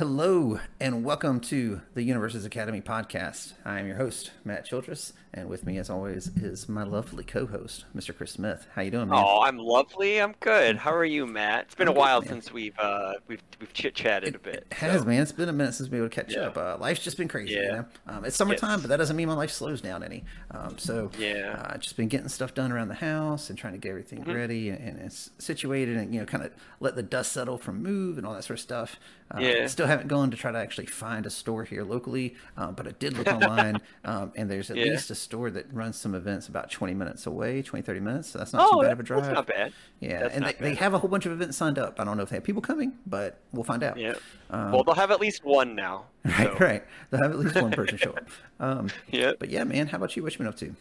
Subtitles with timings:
[0.00, 3.52] Hello, and welcome to the Universes Academy podcast.
[3.66, 7.84] I am your host, Matt Childress, and with me, as always, is my lovely co-host,
[7.94, 8.16] Mr.
[8.16, 8.66] Chris Smith.
[8.74, 9.22] How you doing, man?
[9.22, 10.16] Oh, I'm lovely.
[10.18, 10.78] I'm good.
[10.78, 11.66] How are you, Matt?
[11.66, 12.30] It's been I'm a while man.
[12.30, 14.66] since we've uh, we've we've chit chatted a bit.
[14.70, 15.20] It has, so- man.
[15.20, 16.46] It's been a minute since we would catch Yeah.
[16.46, 16.56] up.
[16.56, 17.70] Uh, life's just been crazy, you Yeah.
[17.72, 17.84] know.
[18.06, 18.80] Um, it's summertime, Yes.
[18.80, 20.24] but that doesn't mean my life slows down any.
[20.50, 21.62] Um, so Yeah.
[21.68, 24.32] uh, just been getting stuff done around the house and trying to get everything Mm-hmm.
[24.32, 27.82] ready and, and it's situated and you know kind of let the dust settle from
[27.82, 28.98] move and all that sort of stuff.
[29.32, 29.66] Uh, Yeah.
[29.68, 32.90] Still haven't gone to try to actually find a store here locally, uh, but I
[32.92, 34.86] did look online, um, and there's at Yeah.
[34.86, 38.28] least a store that runs some events about 20 minutes away, 20 30 minutes.
[38.30, 39.22] So that's not Oh, too bad of a drive.
[39.22, 39.72] that's not bad.
[40.00, 42.00] Yeah, That's and they, not they have a whole bunch of events signed up.
[42.00, 43.96] I don't know if they have people coming, but we'll find out.
[43.98, 44.14] Yeah.
[44.50, 46.06] Um, well, they'll have at least one now.
[46.24, 46.84] Right, so- right.
[47.10, 48.28] They'll have at least one person show up.
[48.60, 49.32] Um, Yeah.
[49.38, 50.22] but yeah, man, how about you?
[50.22, 50.74] What you been up to?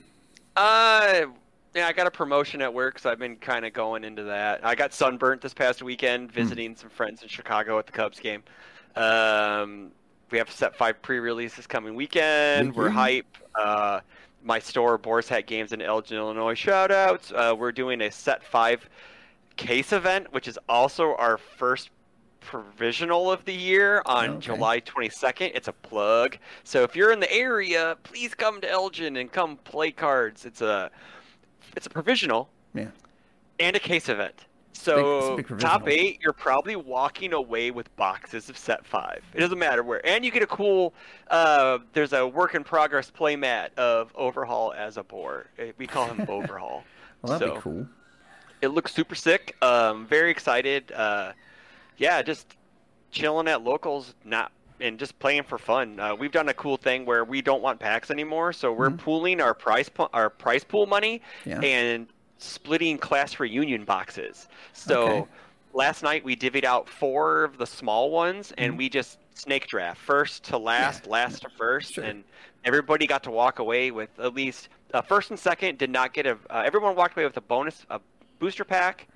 [0.57, 1.27] Uh,
[1.75, 4.65] yeah, I got a promotion at work, so I've been kind of going into that.
[4.65, 5.85] I got sunburnt this past Hmm.
[5.85, 8.43] weekend, visiting some friends in Chicago at the Cubs game.
[8.95, 9.91] Um,
[10.31, 12.75] we have set five pre-release this coming weekend.
[12.75, 13.37] We're hype.
[13.55, 14.01] Uh,
[14.43, 16.53] my store, Boar's Hat Games in Elgin, Illinois.
[16.53, 17.31] Shout outs.
[17.31, 18.87] Uh, we're doing a set five
[19.57, 21.89] case event, which is also our first
[22.39, 24.39] provisional of the year on Okay.
[24.39, 25.51] July 22nd.
[25.53, 26.37] It's a plug.
[26.63, 30.45] So if you're in the area, please come to Elgin and come play cards.
[30.45, 30.89] It's a
[31.75, 32.87] it's a provisional Yeah.
[33.59, 34.45] and a case event.
[34.73, 39.21] So big top eight, you're probably walking away with boxes of set five.
[39.33, 40.93] It doesn't matter where, and you get a cool.
[41.29, 45.47] Uh, there's a work in progress playmat of Overhaul as a board.
[45.59, 46.83] Uh, We call him Overhaul.
[47.21, 47.87] Well, that'd So, be cool.
[48.61, 49.57] It looks super sick.
[49.61, 50.91] Um, very excited.
[50.93, 51.33] Uh,
[51.97, 52.55] yeah, just
[53.11, 55.99] chilling at locals, not and just playing for fun.
[55.99, 58.97] Uh, we've done a cool thing where we don't want packs anymore, so we're Mhm.
[58.99, 61.59] pooling our price pu- our price pool money Yeah.
[61.61, 64.47] and splitting class reunion boxes.
[64.73, 65.25] So Okay.
[65.73, 68.77] last night we divvied out four of the small ones and Mhm.
[68.77, 72.03] we just snake draft first to last, last to first, Sure.
[72.03, 72.23] and
[72.65, 76.25] everybody got to walk away with at least uh, first and second did not get
[76.25, 76.31] a.
[76.49, 77.99] Uh, everyone walked away with a bonus, a
[78.39, 79.07] booster pack,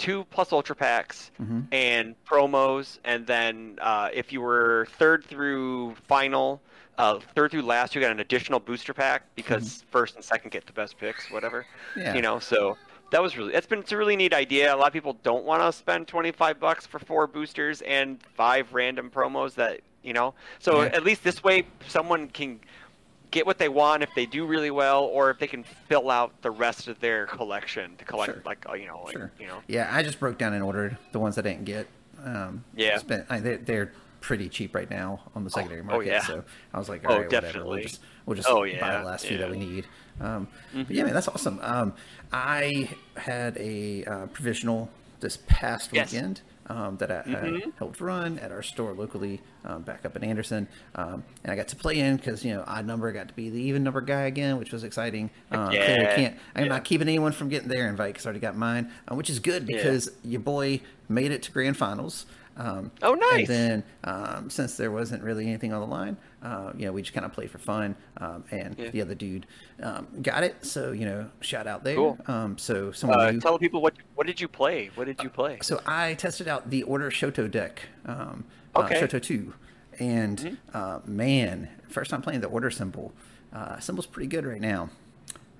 [0.00, 5.94] two plus ultra packs, hmm and promos, and then uh, if you were third through
[6.08, 6.60] final,
[6.98, 10.66] uh, third through last, you got an additional booster pack because first and second get
[10.66, 11.64] the best picks, whatever.
[11.94, 12.00] Mm-hmm.
[12.00, 12.14] Yeah.
[12.16, 12.76] You know, so
[13.12, 14.74] that was really it's been it's a really neat idea.
[14.74, 18.18] A lot of people don't want to spend twenty five bucks for four boosters and
[18.34, 20.34] five random promos that you know.
[20.58, 20.88] So Yeah.
[20.94, 22.60] at least this way, someone can
[23.30, 26.32] get what they want if they do really well, or if they can fill out
[26.42, 28.42] the rest of their collection to collect Sure.
[28.44, 29.30] like uh, you know, like, Sure.
[29.38, 29.60] you know.
[29.68, 31.86] Yeah, I just broke down and ordered the ones I didn't get.
[32.24, 32.98] Um, Yeah.
[32.98, 36.06] Spent, I, they're, they're pretty cheap right now on the secondary oh, market.
[36.08, 36.20] yeah.
[36.26, 37.44] So I was like, Oh, all right, whatever.
[37.46, 37.82] We'll definitely.
[37.84, 39.86] just, we'll just Oh, buy the last few that we need.
[40.20, 40.92] Um, But Mm-hmm.
[40.92, 41.58] yeah, man, that's awesome.
[41.62, 41.94] Um,
[42.32, 46.12] I had a uh, provisional this past Yes.
[46.12, 47.72] weekend um, that I, I Mhm.
[47.76, 51.68] helped run at our store locally, um, back up in Anderson, um, and I got
[51.68, 54.22] to play in because you know odd number got to be the even number guy
[54.22, 55.30] again, which was exciting.
[55.50, 56.36] Uh, clearly Yeah, can't.
[56.54, 56.68] I'm yeah.
[56.68, 59.40] not keeping anyone from getting their invite because I already got mine, uh, which is
[59.40, 59.76] good Yeah.
[59.78, 62.24] because your boy made it to grand finals.
[62.60, 66.84] Um, Oh, And then um, since there wasn't really anything on the line, uh, you
[66.84, 68.90] know, we just kind of played for fun, um, and Yeah.
[68.90, 69.46] the other dude
[69.82, 70.64] um, got it.
[70.64, 71.94] So you know, shout out there.
[71.96, 72.18] Cool.
[72.26, 74.90] Um, so someone Uh, tell people what what did you play?
[74.94, 75.58] What did you play?
[75.62, 78.44] so I tested out the Order Shoto deck, um,
[78.74, 78.96] uh, Okay.
[78.96, 79.04] Mm-hmm.
[79.16, 79.54] Shoto two,
[79.98, 83.12] and uh, man, first time playing the Order symbol.
[83.52, 84.90] Uh, symbol's pretty good right now.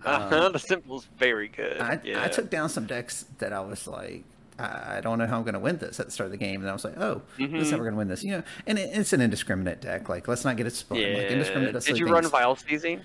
[0.05, 1.81] Uh-huh, the symbol's very good.
[1.81, 2.23] I, yeah.
[2.23, 4.25] I took down some decks that I was like,
[4.61, 6.61] I don't know how I'm going to win this at the start of the game,
[6.61, 7.71] and I was like, oh, this is how mm-hmm.
[7.73, 8.23] we're going to win this.
[8.23, 10.09] You know, and it, it's an indiscriminate deck.
[10.09, 10.99] Like, let's not get it spun.
[10.99, 11.09] yeah.
[11.09, 12.31] Like, indiscriminate did you run things.
[12.31, 13.01] Vile Seizing?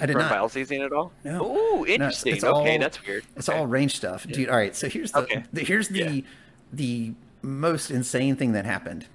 [0.00, 0.32] I did run not.
[0.32, 1.12] Vile Seizing at all?
[1.24, 1.44] No.
[1.44, 2.34] Ooh, No, it's- interesting.
[2.34, 3.24] it's okay, all- that's weird.
[3.36, 3.58] It's Okay.
[3.58, 4.48] all range stuff, dude.
[4.48, 5.44] All right, so here's the, Okay.
[5.52, 6.20] the here's the Yeah.
[6.72, 9.06] the most insane thing that happened.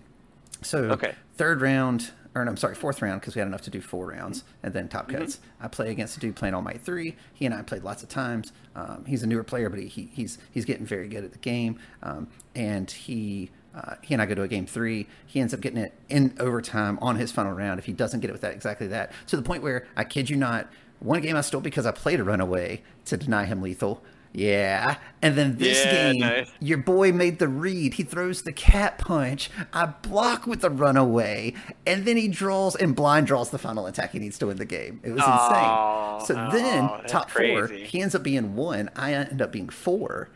[0.62, 1.14] So Okay.
[1.36, 4.08] third round, or no, I'm sorry, fourth round because we had enough to do four
[4.08, 4.66] rounds, Mm-hmm.
[4.66, 5.40] and then top cuts.
[5.60, 7.16] I play against a dude playing All Might three.
[7.34, 8.52] He and I played lots of times.
[8.76, 11.40] Um, he's a newer player, but he, he he's he's getting very good at the
[11.40, 11.80] game.
[12.04, 13.50] Um, and he.
[13.76, 15.08] Uh, he and I go to a game three.
[15.28, 18.30] He ends up getting it in overtime on his final round if he doesn't get
[18.32, 19.12] it with that exactly that.
[19.28, 20.68] To the point where I kid you not,
[21.00, 24.04] one game I stole because I played a runaway to deny him lethal.
[24.34, 24.98] Yeah.
[25.22, 26.50] And then this Yeah, game, nice.
[26.60, 27.96] your boy made the read.
[27.96, 29.50] He throws the cat punch.
[29.74, 31.54] I block with the runaway.
[31.88, 34.66] And then he draws and blind draws the final attack he needs to win the
[34.66, 35.00] game.
[35.04, 36.28] It was Oh, insane.
[36.28, 38.90] So then, oh, that's top four, he ends up being one.
[38.96, 40.30] I end up being four.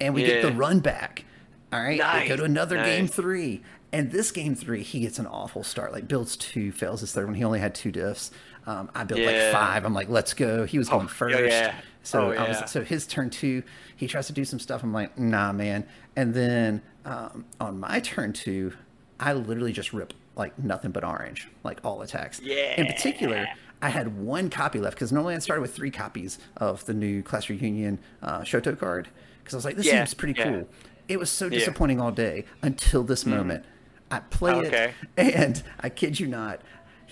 [0.00, 1.24] And we get the run back.
[1.72, 2.22] All right.
[2.22, 3.62] We go to another game three.
[3.94, 5.92] And this game three, he gets an awful start.
[5.92, 7.34] Like builds two, fails his third one.
[7.34, 8.30] He only had two diffs.
[8.66, 9.84] Um, I built like five.
[9.84, 10.64] I'm like, let's go.
[10.64, 11.36] He was going Oh, first.
[11.38, 11.74] yeah, yeah.
[12.04, 13.62] So Oh, I was so his turn two,
[13.96, 14.82] he tries to do some stuff.
[14.82, 15.84] I'm like, nah, man.
[16.16, 18.72] And then um, on my turn two,
[19.20, 22.40] I literally just rip like nothing but orange, like all attacks.
[22.40, 22.80] Yeah.
[22.80, 23.46] In particular,
[23.80, 27.22] I had one copy left because normally I started with three copies of the new
[27.22, 29.08] Class Reunion uh, Shoto card
[29.40, 30.44] because I was like, this Yeah, seems pretty yeah.
[30.50, 30.68] cool.
[31.08, 31.58] It was so Yeah.
[31.58, 33.64] disappointing all day until this moment.
[34.10, 34.92] I play Okay.
[35.16, 36.60] it, and I kid you not,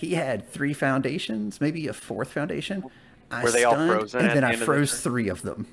[0.01, 2.83] he had three foundations, maybe a fourth foundation.
[3.29, 5.67] I Were they all frozen And then the I of the froze three of them.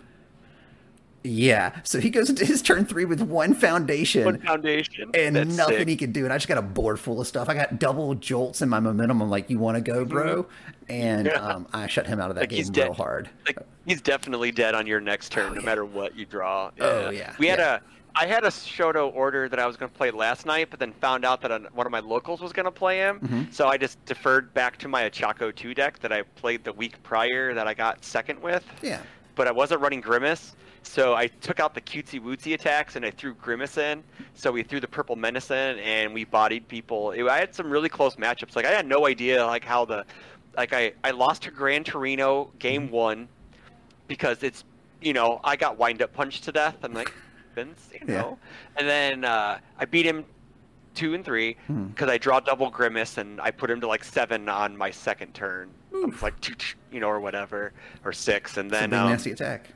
[1.24, 5.10] Yeah, so he goes into his turn three with one foundation One foundation.
[5.14, 5.88] and That's nothing sick.
[5.88, 6.24] he could do.
[6.24, 7.48] And I just got a board full of stuff.
[7.48, 9.20] I got double jolts in my momentum.
[9.20, 10.46] I'm like, you want to go, bro?
[10.88, 11.32] And Yeah.
[11.32, 13.28] um, I shut him out of that Like, game real hard.
[13.46, 15.66] Like he's definitely dead on your next turn, Oh, no yeah.
[15.66, 16.70] matter what you draw.
[16.80, 17.74] Oh, yeah, We had yeah.
[17.76, 17.80] a.
[18.14, 20.92] I had a Shoto order that I was going to play last night, but then
[20.92, 23.20] found out that one of my locals was going to play him.
[23.20, 23.52] Mhm.
[23.54, 27.00] So I just deferred back to my Ochako 2 deck that I played the week
[27.02, 28.64] prior that I got second with.
[28.82, 29.00] Yeah.
[29.36, 33.12] But I wasn't running Grimace, so I took out the cutesy wootsy attacks and I
[33.12, 34.02] threw Grimace in.
[34.34, 37.12] So we threw the Purple Menace in and we bodied people.
[37.12, 38.56] It- I had some really close matchups.
[38.56, 40.04] Like I had no idea like how the,
[40.56, 43.28] like I I lost to Gran Torino game one,
[44.08, 44.64] because it's
[45.00, 46.76] you know I got wind up punched to death.
[46.82, 47.12] I'm like,
[47.58, 48.20] Vince, you Yeah.
[48.22, 48.38] know,
[48.76, 50.24] and then uh, I beat him
[50.94, 51.86] two and three Hmm.
[51.86, 55.34] because I draw double grimace and I put him to like seven on my second
[55.34, 55.70] turn.
[56.22, 56.34] Like
[56.92, 57.72] you know, or whatever,
[58.04, 59.70] or six, and then um, nasty attack.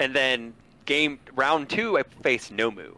[0.00, 0.54] and then
[0.86, 2.86] game round two I face Nomu.
[2.86, 2.96] And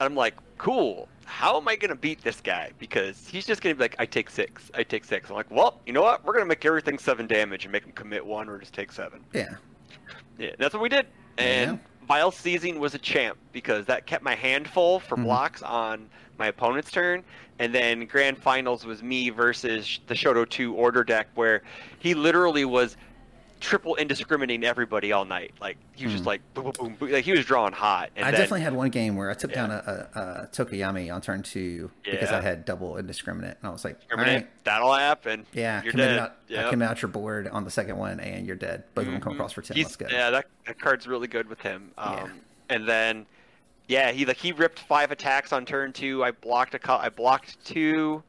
[0.00, 1.08] I'm like, cool.
[1.24, 2.70] How am I gonna beat this guy?
[2.78, 5.28] Because he's just gonna be like, I take six, I take six.
[5.28, 6.24] I'm like, well, you know what?
[6.24, 9.20] We're gonna make everything seven damage and make him commit one or just take seven.
[9.34, 9.56] Yeah.
[10.38, 11.06] Yeah, that's what we did.
[11.36, 11.97] And Yeah.
[12.08, 15.24] Vile Seizing was a champ because that kept my hand full for Mhm.
[15.24, 16.08] blocks on
[16.38, 17.22] my opponent's turn.
[17.58, 21.62] And then Grand Finals was me versus the Shoto 2 order deck where
[21.98, 22.96] he literally was
[23.60, 25.52] triple indiscriminating everybody all night.
[25.60, 26.28] Like he was just Mhm.
[26.28, 27.10] like boom, boom, boom, boom.
[27.12, 28.10] Like he was drawing hot.
[28.16, 29.66] And I then, definitely had one game where I took Yeah.
[29.66, 33.56] down a, a, a Tokoyami on turn two because I had double indiscriminate.
[33.60, 35.46] And I was like, all right, That'll happen.
[35.52, 36.18] yeah, you're dead.
[36.18, 36.70] out, I Yep.
[36.70, 38.84] committed out your board on the second one and you're dead.
[38.94, 39.36] Both of them come Mhm.
[39.36, 39.76] across for 10.
[39.76, 40.06] He's- Let's go.
[40.10, 41.90] Yeah, that, that card's really good with him.
[41.98, 42.28] Um, Yeah.
[42.70, 43.26] And then,
[43.86, 46.22] yeah, he like he ripped five attacks on turn two.
[46.22, 48.22] I blocked a I blocked two.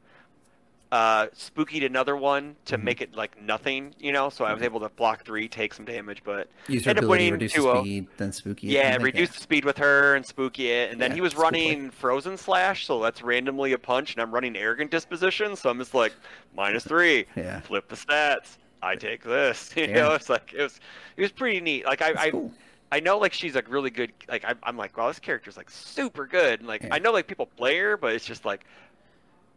[0.92, 2.82] Uh, spookied another one to Mhm.
[2.82, 4.28] make it like nothing, you know.
[4.28, 7.52] So I was able to block three, take some damage, but ended up winning reduce
[7.52, 7.74] 2-0.
[7.74, 8.66] the speed, then spooky.
[8.66, 11.36] yeah, then- reduce the speed with her and spooky it, and then Yeah, he was
[11.36, 15.78] running frozen slash, so that's randomly a punch, and I'm running arrogant disposition, so I'm
[15.78, 16.12] just like
[16.56, 17.60] minus three, Yeah.
[17.60, 18.56] flip the stats.
[18.82, 19.94] I take this, you Yeah.
[19.94, 20.14] know.
[20.14, 20.80] It's like it was,
[21.16, 21.84] it was pretty neat.
[21.86, 22.52] Like I, It's I, cool.
[22.90, 24.10] I know like she's like really good.
[24.28, 26.58] Like I'm, I'm like, wow, this character's like super good.
[26.58, 26.94] And like Yeah.
[26.94, 28.64] I know like people play her, but it's just like,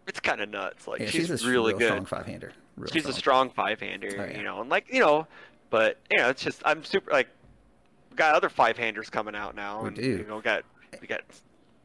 [0.08, 0.88] it's kind of nuts.
[0.88, 1.88] Like Yeah, she's, she's a really real good.
[1.88, 2.52] strong five hander.
[2.92, 4.38] she's a strong five hander, Oh, yeah.
[4.38, 5.28] you know, and like you know,
[5.70, 7.28] but you know, it's just I'm super like,
[8.16, 10.04] got other five handers coming out now, We and do.
[10.04, 10.64] you know, got
[11.02, 11.24] we got a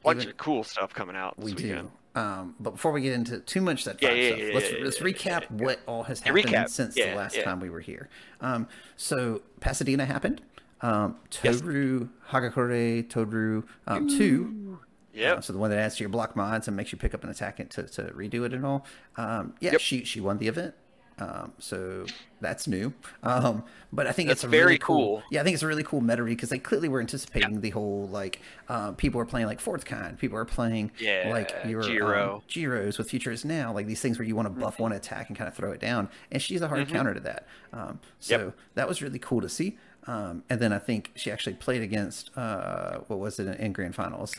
[0.04, 1.38] bunch Even- of cool stuff coming out.
[1.38, 1.88] We weekend.
[2.14, 2.20] do.
[2.20, 4.72] Um, but before we get into too much that Yeah, five yeah, stuff, yeah, let's
[4.82, 6.68] let's recap what all has happened recap.
[6.68, 8.08] since the last time we were here.
[8.40, 8.66] Um,
[8.96, 10.40] so Pasadena happened.
[10.80, 14.80] Um, Toru Hagakure Toru um, two.
[15.20, 17.24] Uh, so the one that adds to your block mods and makes you pick up
[17.24, 18.84] an attack to, to redo it and all.
[19.16, 19.80] Um, yeah, Yep.
[19.80, 20.74] she she won the event.
[21.20, 22.06] Um, so
[22.40, 22.92] that's new.
[23.24, 24.96] Um, but I think That's it's a very really cool.
[25.18, 25.22] cool.
[25.32, 27.70] Yeah, I think it's a really cool meta read because they clearly were anticipating the
[27.70, 31.82] whole like uh, people are playing like fourth kind, people are playing Yeah, like your
[31.82, 32.34] Jiro.
[32.36, 35.28] um, Jiros with Futures now, like these things where you want to buff one attack
[35.28, 37.48] and kind of throw it down, and she's a hard counter to that.
[37.72, 38.56] Um, so Yep.
[38.76, 39.76] that was really cool to see.
[40.06, 43.96] Um, and then I think she actually played against uh, what was it in grand
[43.96, 44.36] finals?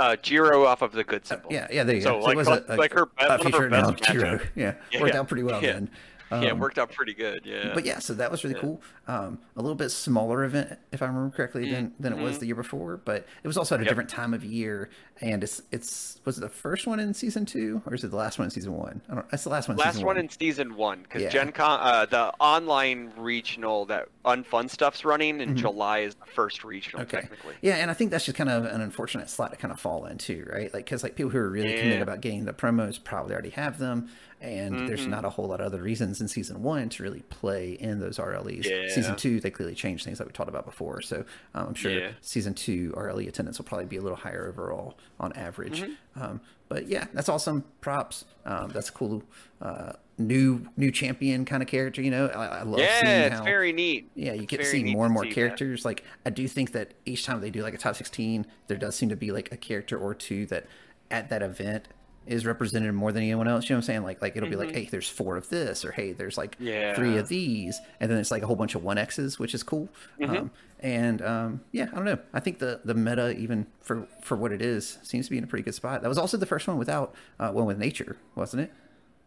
[0.00, 1.52] Uh, Jiro off of the good symbol.
[1.52, 2.24] Yeah, yeah, there you So, go.
[2.24, 4.40] like, it was like- like her best- a one of her best Jiro.
[4.54, 5.74] Yeah, Yeah, worked out pretty well yeah.
[5.74, 5.90] then.
[6.30, 7.42] Yeah, it Um, worked out pretty good.
[7.44, 7.72] Yeah.
[7.74, 8.80] but yeah, so that was really cool.
[9.08, 12.46] Um, a little bit smaller event, if I remember correctly, than, than it was the
[12.46, 12.96] year before.
[12.98, 13.84] But it was also at a Mm-hmm.
[13.86, 13.90] Yep.
[13.90, 17.82] different time of year, and it's it's was it the first one in season two
[17.86, 19.00] or is it the last one in season one?
[19.10, 19.26] I don't.
[19.32, 19.76] It's the last one.
[19.76, 21.28] Last season one in season one because Yeah.
[21.30, 26.62] Gen Con, uh, the online regional that unfun stuff's running in July is the first
[26.62, 27.16] regional Mm-hmm.
[27.16, 27.20] Okay.
[27.22, 27.54] technically.
[27.62, 30.06] Yeah, and I think that's just kind of an unfortunate slot to kind of fall
[30.06, 30.72] into, right?
[30.72, 33.78] Like, because like people who are really committed about getting the promos probably already have
[33.78, 34.08] them,
[34.40, 35.10] and there's Mm-hmm.
[35.10, 38.18] not a whole lot of other reasons in season one to really play in those
[38.18, 38.64] RLEs.
[38.90, 41.92] Season two, they clearly changed things that we talked about before, so um, I'm sure
[41.92, 42.10] Yeah.
[42.20, 45.82] season two RLE attendance will probably be a little higher overall on average.
[45.82, 46.22] Mm-hmm.
[46.22, 47.64] Um, but yeah, that's awesome.
[47.80, 48.24] Props.
[48.44, 49.22] Um, that's a cool.
[49.60, 52.02] Uh, new new champion kind of character.
[52.02, 54.10] You know, I, I love Yeah, seeing it's how very neat.
[54.14, 55.34] yeah, you It's get to see more and more see that.
[55.34, 55.84] characters.
[55.84, 58.94] Like I do think that each time they do like a top sixteen, there does
[58.96, 60.66] seem to be like a character or two that
[61.10, 61.88] at that event
[62.30, 63.68] is represented more than anyone else.
[63.68, 64.02] You know what I'm saying?
[64.04, 66.68] Like like it'll be like, hey, there's four of this, or hey, there's like three
[66.70, 67.18] Mm-hmm.
[67.18, 69.88] Of these, and then it's like a whole bunch of one X's, which is cool.
[70.20, 70.36] Mm-hmm.
[70.36, 72.18] Um, and um, yeah, I don't know.
[72.32, 75.44] I think the the meta, even for for what it is, seems to be in
[75.44, 76.02] a pretty good spot.
[76.02, 78.72] That was also the first one without uh, one with nature, wasn't it?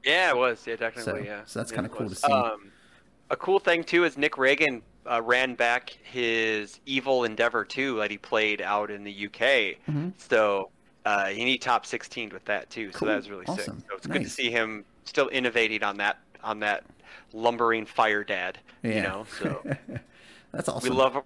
[0.04, 0.66] Yeah, it was.
[0.66, 1.42] Yeah, technically, So- yeah.
[1.46, 2.20] so that's Yeah, kinda cool was.
[2.22, 2.32] to see.
[2.32, 2.72] Um,
[3.30, 8.12] a cool thing too is Nick Reagan uh, ran back his Evil Endeavor 2 that
[8.12, 9.40] he played out in the UK.
[9.88, 10.10] Mm-hmm.
[10.18, 10.70] So
[11.06, 12.92] uh, he need top 16 with that too.
[12.92, 13.08] So Cool.
[13.10, 13.66] that was really sick.
[13.66, 16.84] So it's good to see him still innovating on that on that
[17.34, 18.60] lumbering fire dad.
[18.84, 18.96] Yeah.
[18.96, 19.64] You know, so
[20.52, 20.94] That's awesome.
[20.96, 21.24] we awesome.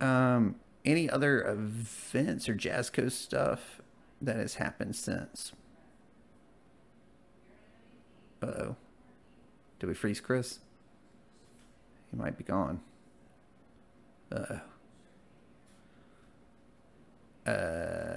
[0.00, 0.08] love.
[0.08, 0.54] Um,
[0.84, 3.80] any other events or Jasco stuff
[4.20, 5.52] that has happened since?
[8.42, 8.76] Uh oh.
[9.78, 10.58] Did we freeze Chris?
[12.10, 12.80] He might be gone.
[14.30, 14.44] Uh
[17.46, 17.50] oh.
[17.50, 18.11] Uh.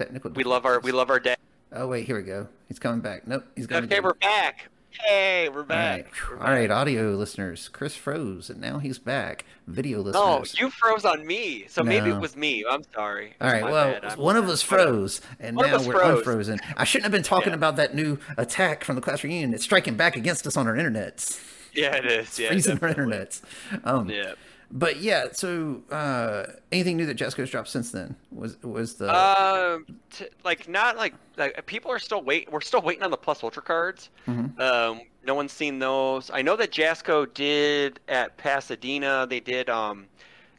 [0.00, 0.30] Technical.
[0.32, 1.36] We love our we love our dad.
[1.72, 2.48] Oh wait, here we go.
[2.68, 3.26] He's coming back.
[3.26, 3.84] Nope, he's going.
[3.84, 4.68] Okay, we're back.
[5.06, 5.66] Hey, we're All right.
[6.04, 6.12] back.
[6.30, 7.68] We're All right, audio listeners.
[7.68, 9.44] Chris froze, and now he's back.
[9.68, 10.58] Video No, listeners.
[10.60, 12.64] you froze on me, so maybe it was me.
[12.68, 13.34] I'm sorry.
[13.40, 14.04] All right, my well, bad.
[14.04, 16.18] I'm- one of us froze, and One now we're froze.
[16.18, 16.58] unfrozen.
[16.76, 17.56] I shouldn't have been talking Yeah.
[17.56, 19.54] about that new attack from the class reunion.
[19.54, 21.40] It's striking back against us on our internets,
[21.72, 22.36] Yeah, it is.
[22.38, 23.42] Yeah, freezing our internets.
[23.84, 24.32] Um, Yeah.
[24.72, 29.86] But yeah, so uh, anything new that Jasco's dropped since then was was the Um,
[30.10, 32.50] t- like not like like people are still wait.
[32.52, 34.10] We're still waiting on the plus ultra cards.
[34.28, 34.58] Mhm.
[34.60, 36.30] Um, no one's seen those.
[36.32, 39.26] I know that Jasco did at Pasadena.
[39.28, 40.06] They did um,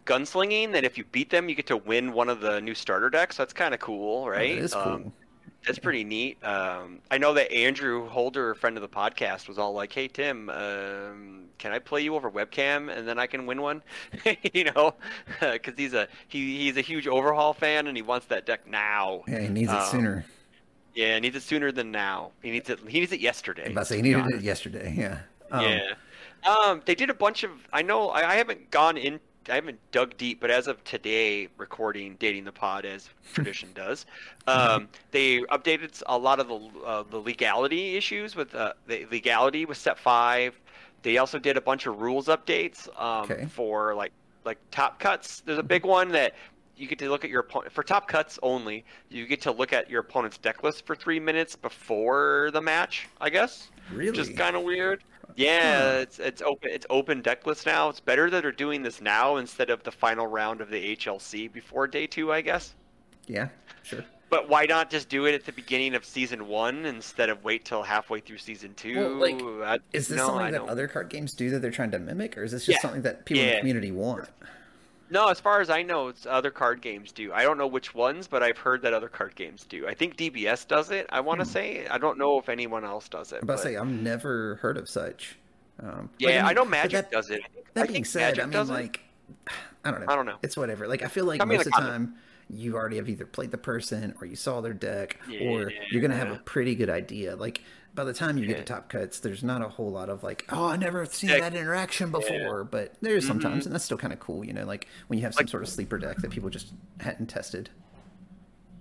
[0.06, 0.74] gunslinging.
[0.74, 3.38] That if you beat them, you get to win one of the new starter decks.
[3.38, 4.56] That's kind of cool, right?
[4.58, 5.13] That is cool.
[5.62, 6.44] Um, that's pretty neat.
[6.44, 10.08] Um, I know that Andrew Holder, a friend of the podcast, was all like, "Hey
[10.08, 13.84] Tim, um, can I play you over webcam and then I can win one?"
[14.53, 14.96] you know,
[15.39, 19.24] because he's a he, he's a huge overhaul fan and he wants that deck now.
[19.27, 20.25] yeah, he needs it um, sooner.
[20.96, 22.32] Yeah, he needs it sooner than now.
[22.41, 22.80] He needs it.
[22.88, 23.65] He needs it yesterday.
[23.65, 24.94] I'm about to say he needed it yesterday.
[24.98, 25.20] Yeah.
[25.51, 25.94] Um, yeah.
[26.44, 27.51] Um, they did a bunch of.
[27.72, 28.10] I know.
[28.10, 29.20] I, I haven't gone in.
[29.50, 34.05] I haven't dug deep, but as of today, recording, dating the pod as tradition does,
[34.48, 39.65] um, they updated a lot of the uh, the legality issues with uh, the legality
[39.65, 40.60] with Step Five.
[41.03, 43.45] They also did a bunch of rules updates um, Okay.
[43.45, 44.12] for like
[44.45, 45.41] like top cuts.
[45.41, 46.36] There's a big one that
[46.77, 48.86] you get to look at your opponent for top cuts only.
[49.10, 53.07] You get to look at your opponent's deck list for three minutes before the match.
[53.19, 54.12] I guess Really?
[54.12, 55.03] which is kind of weird.
[55.35, 57.89] Yeah, it's it's open it's open deck list now.
[57.89, 61.51] It's better that they're doing this now instead of the final round of the HLC
[61.51, 62.73] before day two, I guess.
[63.27, 63.50] Yeah.
[63.83, 64.03] Sure.
[64.29, 67.65] But why not just do it at the beginning of season one instead of wait
[67.65, 68.95] till halfway through season two?
[68.95, 71.59] Well, like, I- Is this no, I something that don't- other card games do that
[71.61, 72.81] they're trying to mimic, or is this just Yeah.
[72.81, 74.29] something that people in the community want?
[75.12, 77.34] No, as far as I know, it's other card games do.
[77.34, 79.86] I don't know which ones, but I've heard that other card games do.
[79.86, 81.06] I think DBS does it.
[81.10, 81.86] I want to say.
[81.88, 83.38] I don't know if anyone else does it.
[83.38, 85.38] I'm about to say I've never heard of such.
[85.84, 87.41] Um, yeah, I, mean, know Magic that- does it.
[87.44, 88.74] I think- I That being said, Magic I mean, does it.
[88.74, 89.01] like,
[89.84, 90.08] I don't know.
[90.10, 90.38] I don't know.
[90.44, 90.88] It's whatever.
[90.88, 92.15] Like, I feel like Tell most of the time,
[92.50, 96.15] you already have either played the person or you saw their deck, or you're gonna
[96.15, 97.36] have a pretty good idea.
[97.36, 97.62] Like,
[97.93, 100.45] by the time you get to top cuts, there's not a whole lot of like,
[100.50, 101.39] oh, I never seen Yeah.
[101.41, 102.63] that interaction before.
[102.63, 103.65] But there's sometimes, Mhm.
[103.67, 104.45] and that's still kind of cool.
[104.45, 106.74] You know, like when you have some Like- sort of sleeper deck that people just
[107.01, 107.69] hadn't tested.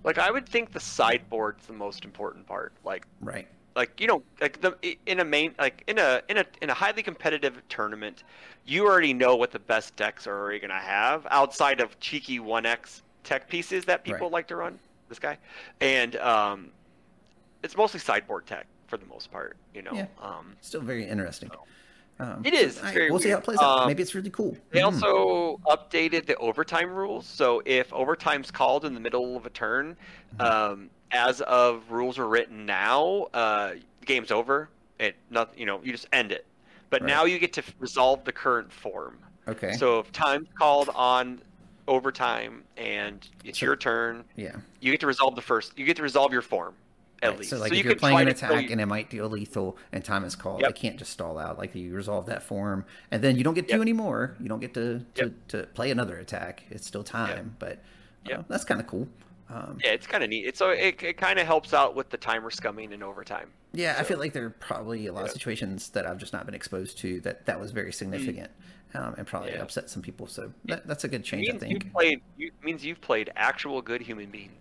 [0.03, 2.73] Like I would think the sideboard's the most important part.
[2.83, 3.47] Like Right.
[3.75, 4.75] like you know like the
[5.05, 8.23] in a main like in a in a in a highly competitive tournament,
[8.65, 12.65] you already know what the best decks are already gonna have outside of cheeky one
[12.65, 14.31] X tech pieces that people Right.
[14.31, 14.79] like to run.
[15.09, 15.37] This guy,
[15.81, 16.71] and um,
[17.61, 19.55] it's mostly sideboard tech for the most part.
[19.73, 19.93] You know.
[19.93, 20.05] Yeah.
[20.21, 21.49] Um, Still very interesting.
[22.19, 22.73] Um, It is.
[22.73, 23.43] It's all right, very we'll see how it weird.
[23.45, 23.79] plays out.
[23.79, 24.55] Um, Maybe it's really cool.
[24.69, 24.85] They Mhm.
[24.85, 27.25] also updated the overtime rules.
[27.25, 29.95] So if overtime's called in the middle of a turn,
[30.37, 30.41] Mm-hmm.
[30.41, 33.71] um, as of rules are written now, uh,
[34.01, 34.69] the game's over.
[34.99, 36.45] It not you know you just end it.
[36.91, 37.07] But Right.
[37.07, 39.17] now you get to resolve the current form.
[39.47, 39.73] okay.
[39.73, 41.41] So if time's called on
[41.87, 44.57] overtime and it's So- your turn, yeah.
[44.79, 45.77] you get to resolve the first.
[45.77, 46.75] You get to resolve your form
[47.21, 47.49] at Right, least.
[47.51, 50.03] So like you if you're playing an attack you- and it might deal lethal and
[50.03, 50.73] time is called, Yep.
[50.75, 51.57] they can't just stall out.
[51.57, 53.81] Like you resolve that form and then you don't get to Yep.
[53.81, 54.35] anymore.
[54.39, 55.33] You don't get to, to, Yep.
[55.49, 56.63] to play another attack.
[56.69, 57.79] It's still time, but
[58.31, 59.07] uh, that's kind of cool.
[59.49, 60.45] Um, Yeah, it's kind of neat.
[60.45, 63.49] It's so it, it kind of helps out with the timer scumming in overtime.
[63.73, 66.45] yeah, I feel like there are probably a lot of situations that I've just not
[66.45, 68.49] been exposed to that that was very significant
[68.93, 69.55] um, and probably Mm.
[69.55, 69.61] Yeah.
[69.61, 70.27] upset some people.
[70.27, 71.83] So that, that's a good change, I think.
[71.83, 74.57] you've played you, means you've played actual good human beings.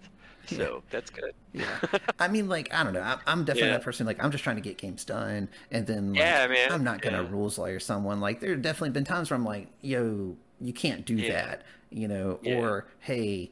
[0.57, 1.33] So that's good.
[1.53, 1.79] Yeah.
[2.19, 3.01] I mean, like, I don't know.
[3.03, 3.79] I'm, I'm definitely Yeah.
[3.79, 4.07] that person.
[4.07, 6.73] Like, I'm just trying to get games done, and then, like, Yeah, man.
[6.73, 7.29] I'm not gonna Yeah.
[7.31, 8.21] rules lawyer someone.
[8.21, 11.29] Like, there have definitely been times where I'm like, yo, you can't do Yeah.
[11.29, 13.51] that, you know, or hey,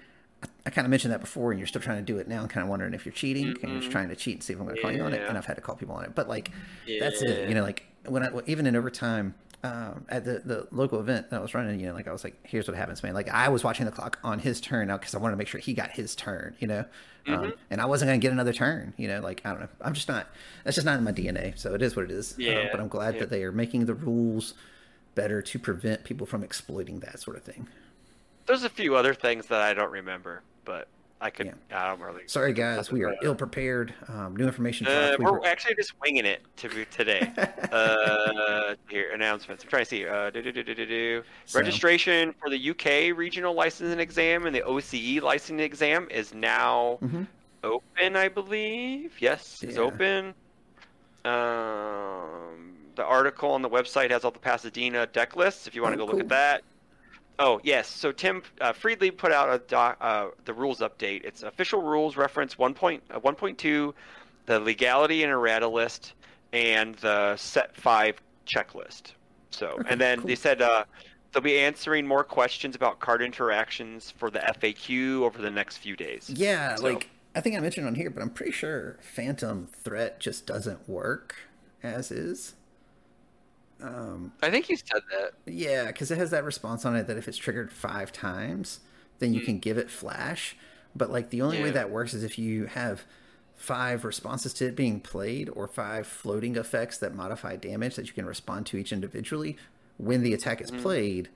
[0.64, 2.50] I kind of mentioned that before, and you're still trying to do it now, and
[2.50, 3.92] kind of wondering if you're cheating, and you're just Mhm.
[3.92, 5.24] trying to cheat and see if I'm going to call you on it.
[5.28, 6.52] And I've had to call people on it, but like
[6.98, 7.48] that's it.
[7.48, 9.34] You know, like when I even in overtime
[9.64, 12.22] um, at the the local event that I was running, you know, like I was
[12.24, 13.14] like, here's what happens, man.
[13.14, 15.48] Like I was watching the clock on his turn out because I wanted to make
[15.48, 16.84] sure he got his turn, you know,
[17.26, 17.44] Mm-hmm.
[17.44, 19.20] um, and I wasn't going to get another turn, you know.
[19.20, 20.28] Like I don't know, I'm just not.
[20.64, 21.58] That's just not in my DNA.
[21.58, 22.32] So it is what it is.
[22.34, 22.68] Um, Yeah.
[22.70, 23.20] but I'm glad Yeah.
[23.20, 24.54] that they are making the rules
[25.14, 27.68] better to prevent people from exploiting that sort of thing.
[28.46, 30.88] There's a few other things that I don't remember, but
[31.20, 31.52] I could.
[31.72, 32.22] I don't really.
[32.28, 33.92] Sorry, guys, we are ill prepared.
[34.06, 34.86] Um, new information.
[34.86, 35.16] Uh.
[35.18, 37.32] We we're were- actually just winging it to be today.
[37.72, 39.64] uh, here announcements.
[39.64, 40.06] I'm trying to see.
[40.06, 41.22] Uh, do, do, do.
[41.44, 46.98] So- Registration for the UK regional licensing exam and the OCE licensing exam is now
[47.02, 47.26] Mhm.
[47.64, 48.14] open.
[48.16, 49.14] I believe.
[49.20, 49.82] Yes, is Yeah.
[49.82, 50.34] open.
[51.24, 55.66] Um, the article on the website has all the Pasadena deck lists.
[55.66, 56.62] If you want to Oh, go look at that.
[57.38, 61.24] Oh yes, so Tim uh, Friedley put out a doc, uh, the rules update.
[61.24, 62.74] It's official rules reference 1.
[62.74, 63.92] Point, uh, 1.2,
[64.46, 66.14] the legality and errata list,
[66.52, 69.12] and the set five checklist.
[69.50, 70.28] So, Okay, and then cool.
[70.28, 70.84] they said uh,
[71.32, 75.94] they'll be answering more questions about card interactions for the FAQ over the next few
[75.96, 76.30] days.
[76.34, 80.18] Yeah, So- like I think I mentioned on here, but I'm pretty sure Phantom Threat
[80.18, 81.36] just doesn't work
[81.84, 82.54] as is.
[83.82, 85.32] Um, I think you said that.
[85.46, 88.80] yeah, because it has that response on it that if it's triggered five times,
[89.20, 90.56] then you can give it flash.
[90.96, 91.74] But like the only way Hmm.
[91.74, 93.04] That works is if you have
[93.54, 98.12] five responses to it being played or five floating effects that modify damage that you
[98.12, 99.56] can respond to each individually
[99.96, 101.28] when the attack is played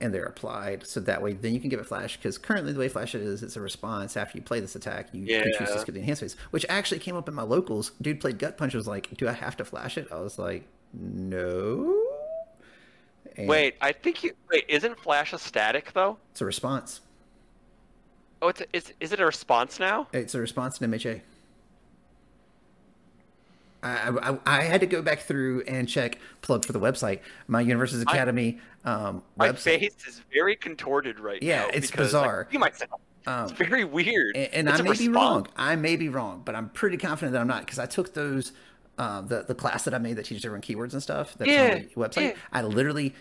[0.00, 0.86] and they're applied.
[0.86, 2.16] So that way, then you can give it flash.
[2.16, 5.08] Because currently, the way flash is, it's a response after you play this attack.
[5.12, 5.80] You can choose to Yeah.
[5.80, 7.90] skip the enhanced phase, which actually came up in my locals.
[8.00, 8.74] Dude played gut punch.
[8.74, 10.06] Was like, do I have to flash it?
[10.12, 11.94] I was like, no.
[13.36, 14.32] And Wait, I think you.
[14.50, 16.16] Wait, isn't Flash a static though?
[16.32, 17.00] it's a response.
[18.42, 20.08] Oh, it's a, is is it a response now?
[20.12, 21.20] It's a response in MHA.
[23.80, 27.20] I, I, I had to go back through and check plug for the website.
[27.46, 29.58] My Universes I- Academy um, My website.
[29.78, 31.68] face is very contorted right Yeah, now.
[31.72, 32.48] it's because, like, bizarre.
[32.50, 32.86] you might say
[33.28, 34.36] Um, it's very weird.
[34.36, 35.46] and, and I may be wrong.
[35.56, 38.50] I may be wrong, but I'm pretty confident that I'm not because I took those
[38.98, 41.34] uh, the the class that I made that teaches everyone keywords and stuff.
[41.38, 42.22] That's Yeah, on the website.
[42.30, 42.34] yeah.
[42.52, 43.14] I literally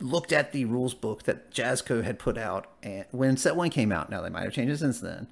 [0.00, 3.90] looked at the rules book that Jasco had put out and when set one came
[3.92, 4.10] out.
[4.10, 5.28] Now they might have changed it since then,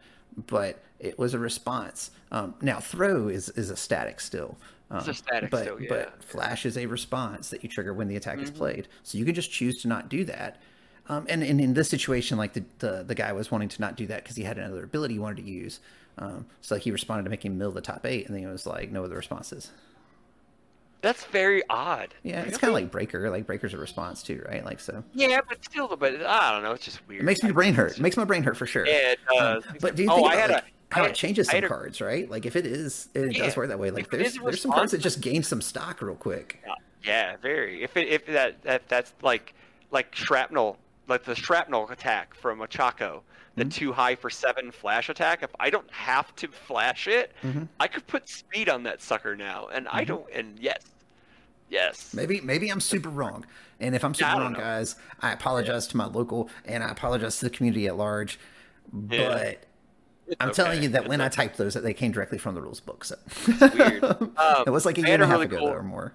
[0.46, 2.10] but it was a response.
[2.30, 4.56] Um, now throw is is a static still.
[4.90, 5.88] Um, It's a static but, still, yeah.
[5.88, 8.44] But flash is a response that you trigger when the attack Mm-hmm.
[8.44, 8.88] is played.
[9.02, 10.60] So you can just choose to not do that.
[11.08, 13.96] Um, and, and in this situation, like the, the, the guy was wanting to not
[13.96, 15.80] do that because he had another ability he wanted to use.
[16.18, 18.52] Um, so like he responded to making middle of the top eight, and then it
[18.52, 19.70] was like no other responses.
[21.00, 22.14] That's very odd.
[22.22, 23.28] Yeah, it's kind of like breaker.
[23.28, 24.64] Like breaker's a response too, right?
[24.64, 26.72] Like so, Yeah, but still, but I don't know.
[26.72, 27.22] It's just weird.
[27.22, 27.92] it makes my brain hurt.
[27.92, 28.86] It makes my brain hurt for sure.
[28.86, 31.08] Yeah, it Um, but do you oh, think I about had like, a, how I
[31.08, 32.30] it changes some a- cards, right?
[32.30, 33.46] Like if it is, it Yeah.
[33.46, 33.90] does work that way.
[33.90, 36.62] Like there's there's some cards that just gain some stock real quick.
[37.02, 37.82] Yeah, very.
[37.82, 39.54] If it, if that, that that's like
[39.90, 43.24] like shrapnel, like the shrapnel attack from a Chaco,
[43.56, 43.72] the Mhm.
[43.72, 45.42] too high for seven flash attack.
[45.42, 47.68] If I don't have to flash it, Mhm.
[47.80, 50.06] I could put speed on that sucker now, and I Mhm.
[50.06, 50.30] don't.
[50.32, 50.80] And yes,
[51.68, 52.14] yes.
[52.14, 53.44] Maybe maybe I'm super wrong,
[53.80, 54.58] and if I'm super I wrong, know.
[54.58, 58.38] guys, I apologize to my local and I apologize to the community at large.
[58.92, 59.64] But
[60.28, 61.36] It's I'm telling you that It's when I okay.
[61.36, 63.04] typed those, that they came directly from the rules book.
[63.04, 63.16] So
[63.74, 64.02] weird.
[64.04, 64.32] Um,
[64.66, 66.12] it was like a year and a a half really ago cool- or more.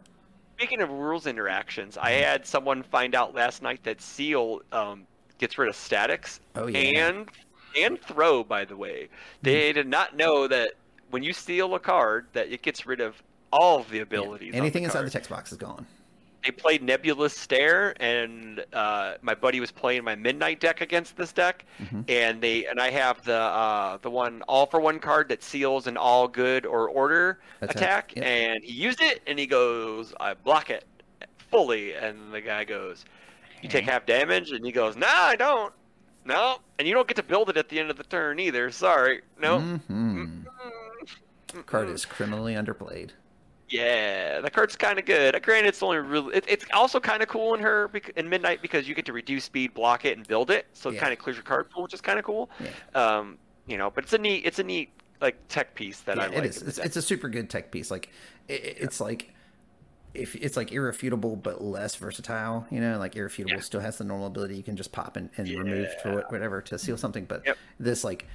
[0.57, 2.23] Speaking of rules interactions, I Mm-hmm.
[2.23, 5.05] had someone find out last night that Seal um,
[5.37, 6.79] gets rid of statics Oh yeah.
[6.79, 7.17] Mm-hmm.
[7.17, 7.29] and
[7.77, 8.43] and throw.
[8.43, 9.09] By the way,
[9.41, 10.71] they did not know that
[11.11, 13.21] when you steal a card, that it gets rid of
[13.51, 14.53] all of the abilities.
[14.53, 15.85] on Anything the inside the text box is gone.
[16.43, 21.33] They played Nebulous Stare, and uh, my buddy was playing my Midnight deck against this
[21.33, 22.09] deck, Mhm.
[22.09, 25.87] and they and I have the uh, the one all for one card that seals
[25.87, 30.33] an all good or order Attack, attack, and he used it, and he goes, I
[30.35, 30.85] block it
[31.51, 33.03] fully, and the guy goes,
[33.61, 35.73] you take half damage, and he goes, Nah, I don't.
[36.25, 38.69] No, and you don't get to build it at the end of the turn either.
[38.71, 39.59] Sorry, no.
[39.89, 40.45] Mhm.
[41.65, 43.11] Card is criminally underplayed.
[43.69, 45.41] Yeah, the card's kind of good.
[45.43, 46.35] Granted, it's only really.
[46.35, 49.45] It, it's also kind of cool in her in midnight because you get to reduce
[49.45, 50.67] speed, block it, and build it.
[50.73, 50.99] So it Yeah.
[51.01, 52.49] kind of clears your card pool, which is kind of cool.
[52.59, 52.69] Yeah.
[53.17, 54.89] Um, you know, but it's a neat, it's a neat
[55.19, 56.37] like tech piece that yeah, I like.
[56.37, 56.61] it is.
[56.61, 57.91] It's, it's a super good tech piece.
[57.91, 58.09] Like
[58.47, 59.33] it, it's like
[60.17, 62.65] if it's like irrefutable but less versatile.
[62.71, 63.61] You know, like irrefutable Yeah.
[63.63, 66.77] still has the normal ability you can just pop and, and remove to whatever to
[66.79, 67.25] seal something.
[67.25, 67.57] But Yep.
[67.79, 68.25] this like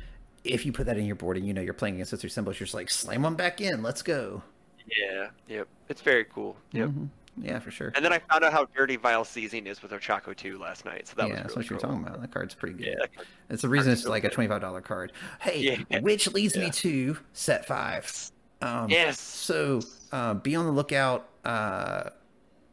[0.44, 2.30] if you put that in your board and you know you're playing against those three
[2.30, 3.82] symbols, you're just like slam them back in.
[3.82, 4.42] Let's go.
[4.86, 5.68] Yeah, yep.
[5.88, 6.56] It's very cool.
[6.72, 6.88] Yep.
[6.88, 7.08] Mhm.
[7.38, 7.92] Yeah, for sure.
[7.94, 11.08] And then I found out how dirty Vile Seizing is with Ochako 2 last night.
[11.08, 12.20] So that yeah, was that's really what you're talking about.
[12.20, 12.88] That card's pretty good.
[12.88, 15.12] Yeah, card- It's the reason it's so like a twenty-five dollar card.
[15.40, 16.00] Hey, Yeah.
[16.00, 18.30] which leads me to set five.
[18.60, 19.18] Um, Yes.
[19.18, 19.80] So
[20.12, 21.28] uh, be on the lookout.
[21.44, 22.10] Uh,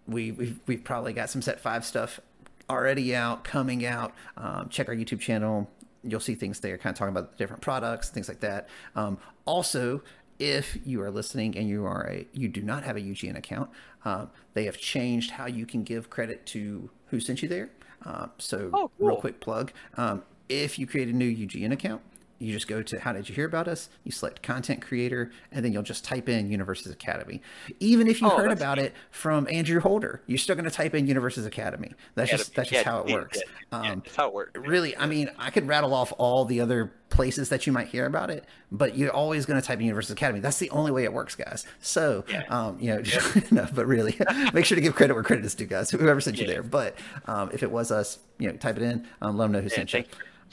[0.07, 2.19] we we've, we've probably got some set five stuff
[2.69, 4.13] already out, coming out.
[4.37, 5.69] Um, check our YouTube channel.
[6.03, 8.69] You'll see things there, kind of talking about the different products, things like that.
[8.95, 10.01] Um, also,
[10.37, 13.69] if you are listening and you are a you do not have a UGN account,
[14.05, 17.69] um, they have changed how you can give credit to who sent you there.
[18.05, 22.01] Um, so, Oh, real quick plug: um, if you create a new UGN account,
[22.39, 25.63] you just go to how did you hear about us you select content creator and
[25.63, 27.41] then you'll just type in universes academy.
[27.79, 30.95] Even if you Oh, heard about it from andrew holder you're still going to type
[30.95, 31.93] in universes academy.
[32.15, 33.37] That's just that's just Yeah, how it works.
[33.37, 33.43] yeah,
[33.83, 34.59] yeah, um, that's how it works.
[34.59, 38.05] really i mean i could rattle off all the other places that you might hear
[38.05, 40.39] about it but you're always going to type in universes academy.
[40.39, 41.65] That's the only way it works guys.
[41.81, 43.01] So um, you know
[43.51, 44.15] no but really
[44.53, 46.61] make sure to give credit where credit is due guys whoever sent you there.
[46.63, 49.61] But um, if it was us you know type it in um, let them know
[49.61, 50.03] who sent you.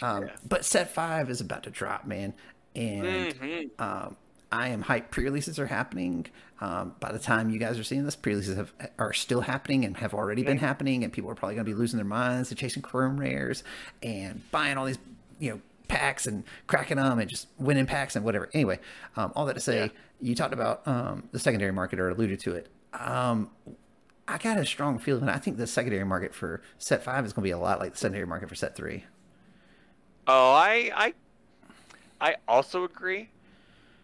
[0.02, 0.32] Um, Yeah.
[0.48, 2.34] but set five is about to drop, man,
[2.74, 3.70] and Mhm.
[3.80, 4.16] um,
[4.52, 5.10] I am hyped.
[5.10, 6.26] Pre-releases are happening.
[6.60, 9.96] Um, by the time you guys are seeing this, pre-releases have, are still happening and
[9.98, 12.58] have already been happening, and people are probably going to be losing their minds and
[12.58, 13.62] chasing chrome rares
[14.02, 14.98] and buying all these,
[15.38, 18.48] you know, packs and cracking them and just winning packs and whatever.
[18.54, 18.78] Anyway,
[19.16, 19.88] um, all that to say, Yeah.
[20.20, 22.68] you talked about um, the secondary market or alluded to it.
[22.94, 23.50] Um,
[24.28, 25.28] I got a strong feeling.
[25.28, 27.92] I think the secondary market for set five is going to be a lot like
[27.92, 29.04] the secondary market for set three.
[30.26, 31.14] Oh, I, I,
[32.20, 33.28] I also agree.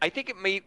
[0.01, 0.63] I think it may.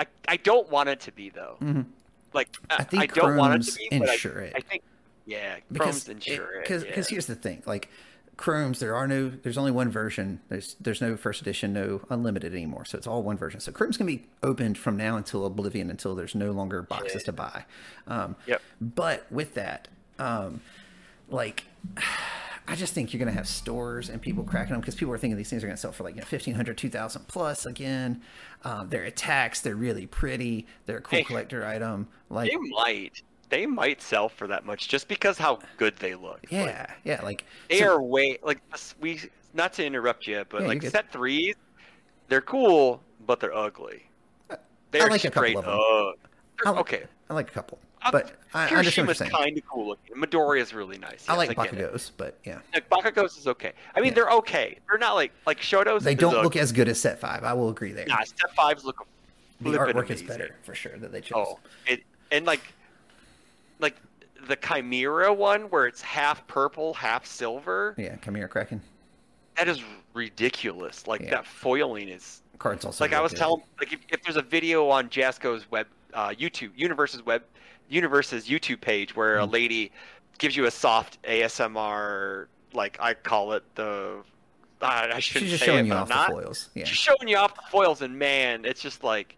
[0.00, 1.56] I, I don't want it to be though.
[1.60, 1.86] Mhm.
[2.32, 4.52] Like I, think I don't want it Chrome's to be, but I, insure it.
[4.56, 4.82] I think
[5.24, 6.62] yeah, because Chrome's insure it.
[6.62, 7.04] because yeah.
[7.08, 7.88] here's the thing like
[8.36, 12.52] chromes there are no there's only one version there's there's no first edition no unlimited
[12.52, 15.88] anymore so it's all one version so chromes can be opened from now until oblivion
[15.88, 17.64] until there's no longer boxes to buy
[18.08, 18.60] um Yep.
[18.80, 19.86] but with that
[20.18, 20.60] um
[21.28, 21.62] like
[22.66, 25.18] I just think you're going to have stores and people cracking them because people are
[25.18, 28.22] thinking these things are going to sell for like you know 1500 2000 plus again
[28.64, 31.24] um, they're attacks they're really pretty they're a cool Hey.
[31.24, 35.94] collector item like they might they might sell for that much just because how good
[35.98, 36.40] they look.
[36.44, 38.60] Like, yeah yeah like they so- are way like
[39.00, 39.20] we.
[39.56, 41.54] Not to interrupt you, but Yeah, like set threes,
[42.28, 44.02] they're cool, but they're ugly.
[44.90, 45.70] They're like a couple straight of 'em.
[45.78, 46.14] ugh.
[46.66, 47.78] I like- okay, I like a couple,
[48.12, 49.30] but I, I understand what you're saying.
[49.30, 50.16] kind of cool looking.
[50.16, 51.24] Midori is really nice.
[51.28, 51.92] I yes, like get it.
[51.92, 53.72] Bakugos, but yeah, Like Bakugos is okay.
[53.94, 54.14] I mean, Yeah.
[54.14, 54.78] they're okay.
[54.88, 56.04] They're not like like Shoto's.
[56.04, 57.44] they don't look as good as Set Five.
[57.44, 58.06] I will agree there.
[58.06, 59.06] Nah, step fives look.
[59.60, 61.46] the artwork is better for sure that they chose.
[61.48, 62.60] Oh, it and like,
[63.80, 63.96] like
[64.48, 67.94] the Chimera one where it's half purple, half silver.
[67.96, 68.80] Yeah, Chimera Kraken
[69.56, 71.06] That is ridiculous.
[71.06, 71.30] Like Yeah.
[71.30, 73.02] that foiling is cards also.
[73.04, 73.62] like I was telling.
[73.78, 77.42] Like if, if there's a video on Jasco's web, uh, YouTube, Universe's web,
[77.88, 79.52] Universe's YouTube page where a Mhm.
[79.52, 79.92] lady
[80.38, 84.22] gives you a soft ASMR, like I call it the.
[84.80, 86.28] I I shouldn't She's just say showing it, you off I'm not.
[86.28, 86.68] the foils.
[86.74, 89.36] Yeah, She's showing you off the foils, and man, it's just like,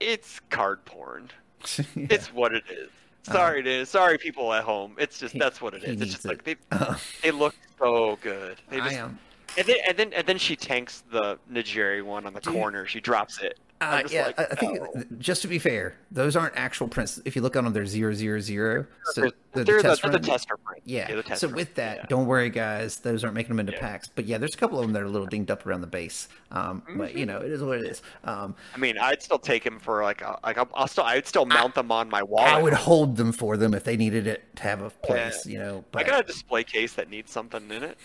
[0.00, 1.30] it's card porn.
[1.96, 2.06] Yeah.
[2.10, 2.88] It's what it is.
[3.28, 3.88] Uh, Sorry, it is.
[3.90, 4.94] Sorry, people at home.
[4.96, 6.00] It's just he- that's what it is.
[6.00, 6.54] It's just like they.
[6.72, 8.58] Uh, they look so good.
[8.70, 9.18] They I am.
[9.56, 12.52] and then and then and then she tanks the Nigeri one on the Dude.
[12.54, 12.86] corner.
[12.86, 13.58] She drops it.
[13.80, 15.04] Uh, just yeah, like, I I think no.
[15.18, 17.20] just to be fair, those aren't actual prints.
[17.24, 18.86] If you look on them, they're zero zero zero.
[19.12, 20.82] So They're, the, they're the, test they're the tester print.
[20.84, 21.06] Yeah.
[21.06, 21.56] They're the test so print.
[21.56, 22.04] with that, Yeah.
[22.08, 22.96] don't worry, guys.
[22.96, 23.78] Those aren't making them into Yeah.
[23.80, 24.08] packs.
[24.08, 25.86] But yeah, there's a couple of them that are a little dinged up around the
[25.86, 26.28] base.
[26.50, 27.18] Um, but Mm-hmm.
[27.18, 28.02] you know, it is what it is.
[28.24, 31.26] Um, I mean, I'd still take him for like a, like I'll, I'll still I'd
[31.28, 32.40] still mount them on my wall.
[32.40, 35.46] I would hold them for them if they needed it to have a place.
[35.46, 37.96] You know, I got a display case that needs something in it.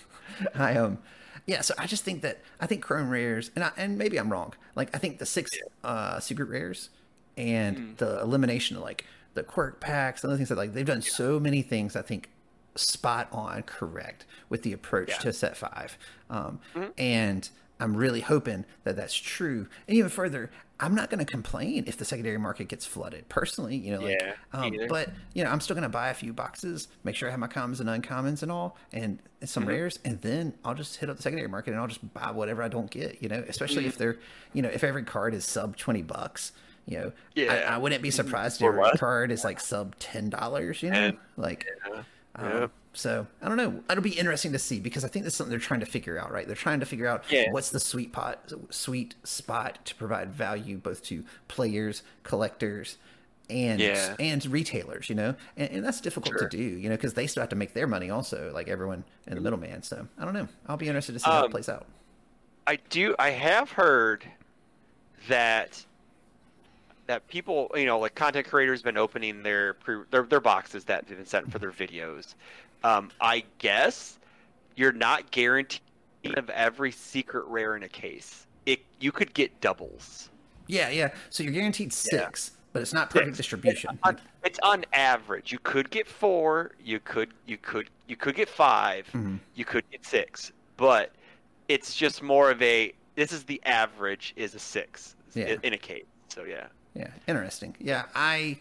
[0.53, 0.99] I um
[1.45, 4.31] yeah, so I just think that I think Chrome rares and I, and maybe I'm
[4.31, 4.53] wrong.
[4.75, 5.51] Like I think the six
[5.83, 6.89] uh secret rares
[7.37, 7.97] and Mm.
[7.97, 11.39] the elimination of like the quirk packs and other things that like they've done so
[11.39, 12.29] many things I think
[12.75, 15.17] spot on correct with the approach Yeah.
[15.17, 15.97] to set 5.
[16.29, 16.91] Um Mhm.
[16.97, 19.67] and I'm really hoping that that's true.
[19.87, 20.51] And even further,
[20.83, 23.29] I'm not going to complain if the secondary market gets flooded.
[23.29, 26.13] Personally, you know, like, Yeah, um, but you know, I'm still going to buy a
[26.13, 29.69] few boxes, make sure I have my commons and uncommons and all, and some Mm-hmm.
[29.71, 32.61] rares, and then I'll just hit up the secondary market and I'll just buy whatever
[32.61, 33.21] I don't get.
[33.23, 33.87] You know, especially Mm-hmm.
[33.89, 34.17] if they're,
[34.53, 36.51] you know, if every card is sub twenty bucks.
[36.85, 37.45] You know, Yeah.
[37.55, 37.71] Mm-hmm.
[37.71, 40.83] I, I wouldn't be surprised if every card is like sub ten dollars.
[40.83, 41.65] You know, And- like.
[41.89, 42.03] Yeah.
[42.35, 42.67] Um, Yeah.
[42.95, 43.83] So I don't know.
[43.89, 46.31] It'll be interesting to see because I think that's something they're trying to figure out,
[46.31, 46.45] right?
[46.45, 47.51] They're trying to figure out Yeah.
[47.51, 52.97] what's the sweet pot, sweet spot to provide value both to players, collectors,
[53.49, 54.15] and Yeah.
[54.19, 55.09] and retailers.
[55.09, 56.47] You know, and, and that's difficult Sure.
[56.47, 56.63] to do.
[56.63, 59.41] You know, because they still have to make their money also, like everyone in the
[59.41, 59.81] middleman.
[59.81, 60.47] So I don't know.
[60.67, 61.87] I'll be interested to see how it Um, plays out.
[62.67, 63.15] I do.
[63.17, 64.23] I have heard
[65.27, 65.83] that
[67.07, 70.85] that people, you know, like content creators have been opening their pre, their their boxes
[70.85, 72.35] that they've been sent for their videos.
[72.83, 74.19] Um, I guess
[74.75, 75.81] you're not guaranteed
[76.35, 78.47] of every secret rare in a case.
[78.65, 80.29] It you could get doubles.
[80.67, 81.09] Yeah, yeah.
[81.29, 83.89] So you're guaranteed six, but it's not perfect distribution.
[83.91, 85.51] It's on, it's on average.
[85.51, 86.71] You could get four.
[86.83, 89.39] You could you could you could get 5 Mhm.
[89.55, 90.51] You could get six.
[90.77, 91.11] But
[91.67, 92.93] it's just more of a.
[93.15, 94.33] This is the average.
[94.35, 95.55] Is a six Yeah.
[95.63, 96.05] in a case.
[96.29, 96.67] So yeah.
[96.95, 97.75] Yeah, interesting.
[97.79, 98.59] Yeah, I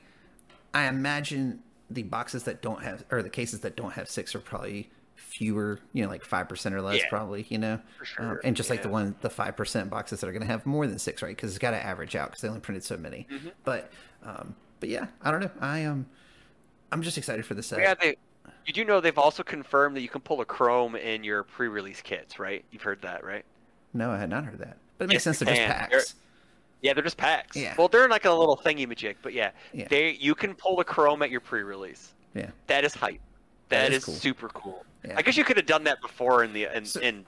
[0.74, 1.62] I imagine
[1.94, 5.78] the boxes that don't have or the cases that don't have six are probably fewer,
[5.92, 7.08] you know, like five percent or less, Yeah.
[7.08, 10.20] probably, you know, For sure, um, and just like the one, the five percent boxes
[10.20, 11.34] that are going to have more than six, right?
[11.34, 13.26] Because it's got to average out because they only printed so many.
[13.30, 13.48] Mm-hmm.
[13.64, 13.90] But,
[14.24, 15.50] um, but yeah, I don't know.
[15.60, 16.06] I am, um,
[16.90, 17.80] I'm just excited for the set.
[17.80, 18.16] Yeah, they.
[18.66, 22.00] Did you know they've also confirmed that you can pull a Chrome in your pre-release
[22.00, 22.64] kits, right?
[22.70, 23.44] You've heard that, right?
[23.94, 25.38] No, I had not heard that, but it makes Yes, sense.
[25.38, 26.14] They're just packs.
[26.82, 27.56] Yeah, they're just packs.
[27.56, 27.74] Yeah.
[27.78, 29.86] Well, they're like a little thingy majig, but yeah, Yeah.
[29.88, 32.12] they you can pull the Chrome at your pre-release.
[32.34, 33.20] Yeah, That is hype.
[33.68, 34.14] That that is is, cool.
[34.14, 34.84] super cool.
[35.06, 35.14] Yeah.
[35.16, 37.24] I guess you could have done that before in the in So- in, in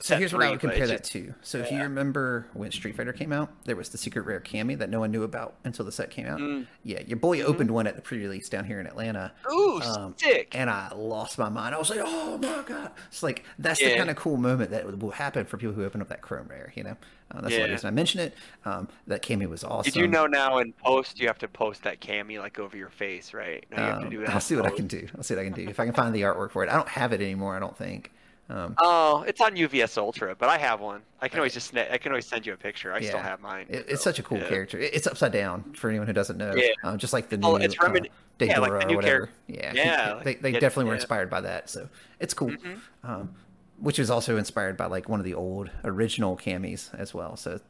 [0.00, 1.34] So here's three, what I would compare that just- to.
[1.42, 4.76] So if you remember when Street Fighter came out, there was the secret rare Cammy
[4.78, 6.38] that no one knew about until the set came out.
[6.40, 6.66] Mm.
[6.84, 10.54] Yeah, your boy opened one at the pre-release down here in Atlanta, Ooh, um, sick.
[10.54, 11.74] and I lost my mind.
[11.74, 14.98] I was like, "Oh my god!" It's like that's the kind of cool moment that
[14.98, 16.72] will happen for people who open up that Chrome rare.
[16.76, 16.96] You know,
[17.32, 17.66] uh, that's the Yeah.
[17.66, 18.34] reason I mention it.
[18.66, 19.92] Um, that Cammy was awesome.
[19.92, 22.90] Did you know now in post you have to post that Cammy like over your
[22.90, 23.64] face, right?
[23.70, 24.30] Now you have to Um, do that.
[24.30, 25.08] I'll see what I can do.
[25.16, 25.66] I'll see what I can do.
[25.68, 27.56] If I can find the artwork for it, I don't have it anymore.
[27.56, 28.12] I don't think.
[28.50, 31.02] Um, Oh, it's on UVS Ultra, but I have one.
[31.20, 32.92] I can always just I can always send you a picture.
[32.94, 33.66] I still have mine.
[33.68, 34.48] It, it's so, such a cool yeah.
[34.48, 34.78] character.
[34.78, 36.54] It- It's upside down for anyone who doesn't know.
[36.54, 36.68] Yeah.
[36.82, 39.26] Uh, just like the new Oh, it's remin- uh, yeah, like the or new whatever.
[39.26, 39.32] character.
[39.48, 41.00] Yeah, Yeah, they, like, they it- definitely were yeah.
[41.00, 41.68] inspired by that.
[41.68, 41.88] So
[42.20, 42.50] it's cool.
[42.50, 42.80] Mhm.
[43.04, 43.34] Um,
[43.80, 47.36] which is also inspired by like one of the old original Cammys as well.
[47.36, 47.60] So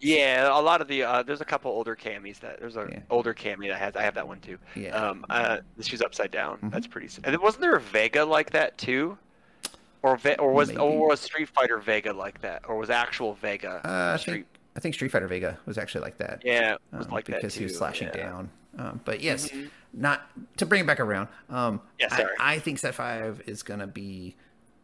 [0.00, 2.98] Yeah, a lot of the uh, there's a couple older Cammys that there's an Yeah.
[3.08, 4.58] older Cammy that has I have that one too.
[4.74, 4.90] Yeah.
[4.90, 6.58] Um, uh, she's upside down.
[6.58, 6.70] Mhm.
[6.72, 7.08] That's pretty.
[7.24, 9.16] And wasn't there a Vega like that too?
[10.06, 10.80] Or Ve- or was Maybe.
[10.80, 12.62] or was Street Fighter Vega like that?
[12.68, 13.80] Or was actual Vega?
[13.84, 14.32] uh, I Street?
[14.34, 16.42] think I think Street Fighter Vega was actually like that.
[16.44, 18.16] Yeah, it was um, like that because he was slashing yeah.
[18.28, 18.50] down.
[18.78, 19.70] Um, but yes, Mhm.
[19.94, 20.22] not
[20.58, 21.28] to bring it back around.
[21.48, 22.34] Um, Yeah, I, sorry.
[22.38, 24.36] I think Set Five is gonna be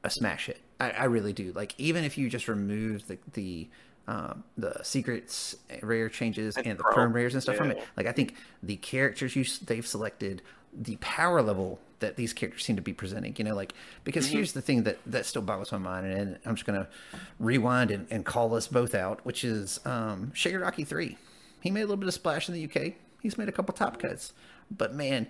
[0.02, 0.60] a smash hit.
[0.80, 1.52] I, I really do.
[1.52, 3.68] Like even if you just remove the the
[4.08, 8.06] um, the secrets, rare changes, and, And the chrome rares and stuff from it, like
[8.06, 12.82] I think the characters you they've selected, the power level that these characters seem to
[12.82, 14.34] be presenting, you know, like because Mm-hmm.
[14.36, 16.88] here's the thing that that still boggles my mind, and I'm just gonna
[17.38, 21.16] rewind and, and call us both out, which is um, Shigaraki three.
[21.60, 22.94] He made a little bit of splash in the UK.
[23.22, 24.32] He's made a couple top cuts,
[24.68, 25.28] but man,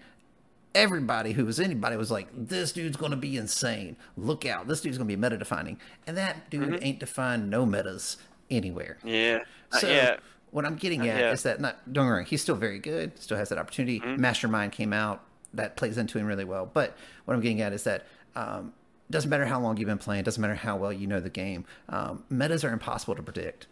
[0.74, 3.96] everybody who was anybody was like, "This dude's going to be insane.
[4.16, 4.66] Look out!
[4.66, 6.85] This dude's going to be meta defining." And that dude Mm-hmm.
[6.85, 8.16] ain't defined no metas
[8.52, 8.98] anywhere.
[9.04, 9.40] Yeah.
[9.72, 10.16] So yeah.
[10.50, 13.48] what I'm getting at is that not don't worry, he's still very good, still has
[13.48, 14.00] that opportunity.
[14.00, 14.20] Mm-hmm.
[14.20, 16.70] Mastermind came out, that plays into him really well.
[16.72, 18.72] But what I'm getting at is that um,
[19.10, 21.64] doesn't matter how long you've been playing, doesn't matter how well you know the game.
[21.88, 23.66] Um, metas are impossible to predict.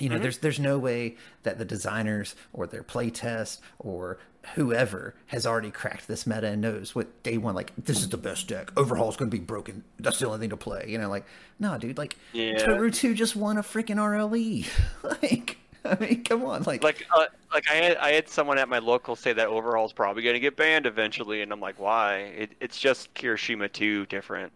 [0.00, 4.18] You know, there's there's no way that the designers or their playtest or
[4.54, 8.16] whoever has already cracked this meta and knows what day one like this is the
[8.16, 8.72] best deck.
[8.76, 9.84] Overhaul's going to be broken.
[9.98, 10.86] That's the only thing to play.
[10.88, 11.26] You know, like
[11.58, 12.58] no, dude, like Yeah.
[12.58, 14.66] Toru two just won a freaking RLE.
[15.22, 18.68] like, I mean, come on, like, Like, uh, like I had, I had someone at
[18.68, 22.16] my local say that Overhaul's probably going to get banned eventually, and I'm like, why?
[22.16, 24.52] It, it's just Kirishima 2 different.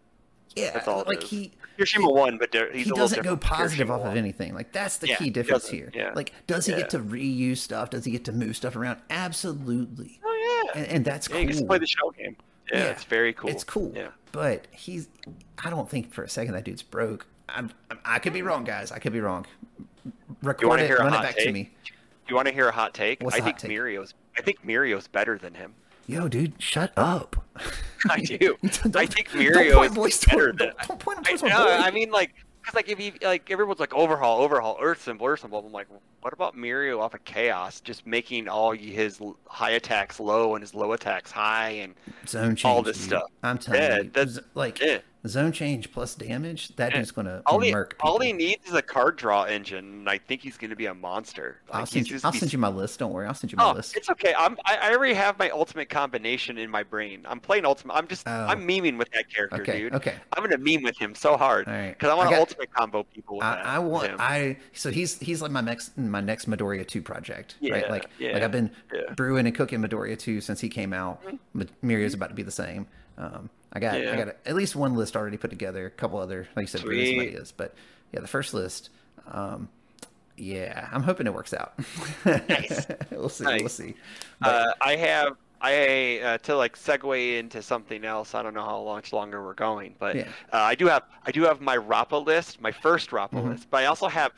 [0.55, 1.29] Yeah, that's all it like is.
[1.29, 4.53] he Kirishima 1, but he's he a doesn't go positive Kirishima off of anything.
[4.53, 5.91] Like that's the Yeah, key difference here.
[5.93, 6.11] Yeah.
[6.15, 6.79] Like, does he Yeah.
[6.79, 7.89] get to reuse stuff?
[7.89, 8.99] Does he get to move stuff around?
[9.09, 10.81] Absolutely, Oh, yeah.
[10.81, 11.39] and, and that's yeah, cool.
[11.41, 12.35] he gets to play the shell game.
[12.71, 13.49] Yeah, Yeah, it's very cool.
[13.49, 13.91] It's cool.
[13.95, 14.07] Yeah.
[14.31, 15.07] But he's.
[15.63, 17.25] I don't think for a second that dude's broke.
[17.49, 17.69] I'm,
[18.05, 18.91] I'm, could be wrong, guys.
[18.91, 19.45] I could be wrong.
[20.41, 20.91] Record wanna it.
[20.91, 21.53] a Run it hot back to take?
[21.53, 21.71] me.
[22.27, 23.21] You want to hear a hot take?
[23.21, 23.71] What's I the hot think take?
[23.79, 24.13] Mirio's.
[24.37, 25.73] I think Mirio's better than him.
[26.07, 27.43] Yo, dude, shut up.
[28.09, 28.57] I do.
[28.63, 30.67] I think Mirio point is voice better toward- than.
[30.67, 31.67] don't- don't point him I, no.
[31.67, 35.41] I mean, like, because like if you like everyone's like overhaul, overhaul, Earth symbol, Earth
[35.41, 35.63] symbol.
[35.65, 35.87] I'm like,
[36.21, 40.73] what about Mirio off of Chaos, just making all his high attacks low and his
[40.73, 41.93] low attacks high, and
[42.27, 42.65] Zone change.
[42.65, 43.07] all this dude.
[43.07, 43.23] stuff.
[43.43, 44.99] I'm telling Yeah, you, that's- like yeah.
[45.27, 46.75] Zone change plus damage.
[46.75, 47.95] That dude's gonna all he murk.
[48.01, 50.93] all he needs is a card draw engine, and I think he's gonna be a
[50.93, 51.57] monster.
[51.69, 52.99] Like, I'll send, you, I'll be send you my list.
[52.99, 53.27] Don't worry.
[53.27, 53.95] I'll send you my Oh, list.
[53.97, 54.33] it's okay.
[54.37, 57.25] I'm I, I already have my ultimate combination in my brain.
[57.27, 57.93] I'm playing ultimate.
[57.93, 58.31] I'm just Oh.
[58.47, 59.79] I'm memeing with that character, Okay.
[59.79, 59.95] dude.
[59.95, 60.15] Okay.
[60.35, 61.89] I'm gonna meme with him so hard All right.
[61.91, 63.37] because I want to ultimate combo people.
[63.37, 64.17] With I, that, I want him.
[64.19, 67.89] I so he's he's like my next my next Midoriya two project right Yeah, like
[67.89, 69.13] like yeah, I've been yeah.
[69.15, 71.21] brewing and cooking Midoriya two since he came out
[71.53, 74.15] but Mirio's about to be the same um I got I Yeah.
[74.25, 76.89] got at least one list already put together a couple other like you said some
[76.89, 77.75] ideas but
[78.13, 78.89] yeah the first list
[79.29, 79.67] um
[80.37, 81.73] Yeah, I'm hoping it works out.
[82.25, 82.87] Nice.
[83.11, 83.43] we'll see.
[83.45, 83.59] Nice.
[83.61, 83.95] We'll see.
[84.41, 88.35] But- Uh, I have I uh, to like segue into something else.
[88.35, 90.27] I don't know how much longer we're going, but Yeah.
[90.51, 93.49] uh, I do have I do have my Rappa list, my first Rappa Mhm.
[93.51, 94.33] list, but I also have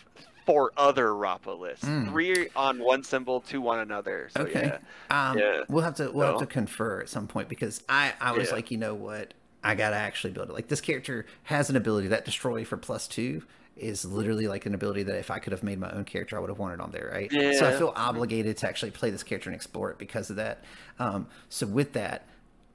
[0.47, 2.09] four other Rappa lists, Mm.
[2.09, 4.29] three on one symbol, two on another.
[4.31, 4.79] So Okay.
[5.11, 5.61] yeah, Um, Yeah.
[5.69, 8.55] we'll have to we'll have to confer at some point because I I was Yeah.
[8.55, 9.33] like, you know what,
[9.63, 10.53] I gotta actually build it.
[10.53, 13.43] Like this character has an ability that destroy for plus two
[13.75, 16.39] is literally like an ability that if I could have made my own character, I
[16.39, 17.31] would have wanted on there, right?
[17.31, 17.51] Yeah.
[17.51, 20.63] So I feel obligated to actually play this character and explore it because of that.
[20.97, 22.25] Um, so with that,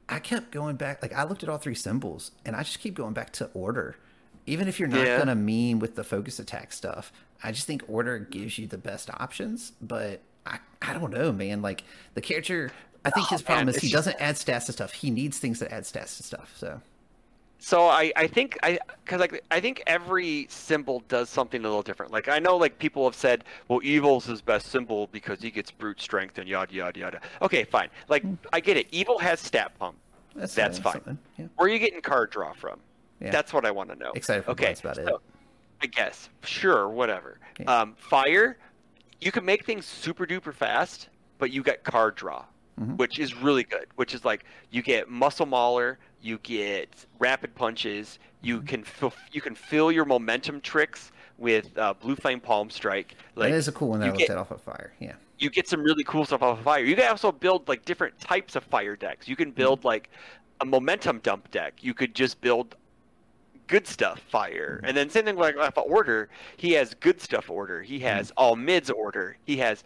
[0.09, 1.01] I kept going back.
[1.03, 3.97] Like I looked at all three symbols, and I just keep going back to order.
[4.47, 5.17] Even if you're not Yeah.
[5.17, 9.11] gonna meme with the focus attack stuff, I just think order gives you the best
[9.11, 9.73] options.
[9.81, 11.63] But I, I don't know, man.
[11.63, 12.73] Like the character,
[13.05, 14.93] I think his Oh, problem man, is he it's doesn't add stats to stuff.
[14.95, 16.53] He needs things that add stats to stuff.
[16.57, 16.83] So
[17.59, 21.83] So I, I think I because like I think every symbol does something a little
[21.83, 22.11] different.
[22.11, 25.71] Like I know like people have said, well, evil's his best symbol because he gets
[25.71, 27.21] brute strength and yada yada yada.
[27.41, 27.89] Okay, fine.
[28.09, 28.89] Like I get it.
[28.91, 29.97] Evil has stat pump.
[30.35, 31.01] that's That's uh, fine.
[31.39, 31.47] Yeah.
[31.57, 32.81] Where are you getting card draw from?
[33.23, 33.31] Yeah.
[33.31, 34.13] That's what I want to know.
[34.15, 35.09] Excited for okay, about it.
[35.83, 37.39] I guess sure, whatever.
[37.59, 37.67] Yeah.
[37.81, 38.57] Um, fire,
[39.21, 41.09] you can make things super duper fast,
[41.39, 42.45] but you get card draw,
[42.81, 42.97] Mhm.
[42.97, 43.87] which is really good.
[43.97, 48.67] Which is like you get muscle mauler, you get rapid punches, you Mm-hmm.
[48.67, 53.17] can fill, you can fill your momentum tricks with uh, blue flame palm strike.
[53.35, 54.93] Like that is a cool one that I looked get- at off of fire.
[55.01, 55.15] Yeah.
[55.39, 56.85] you get some really cool stuff off of fire.
[56.85, 59.27] You can also build like different types of fire decks.
[59.27, 59.57] You can Mm-hmm.
[59.57, 60.11] build like
[60.61, 61.75] a momentum dump deck.
[61.83, 62.77] You could just build
[63.67, 64.87] good stuff fire, Mm-hmm.
[64.87, 66.29] and then same thing like of order.
[66.57, 67.83] He has good stuff order.
[67.83, 68.35] He has Mm-hmm.
[68.39, 69.37] all mids order.
[69.45, 69.85] He has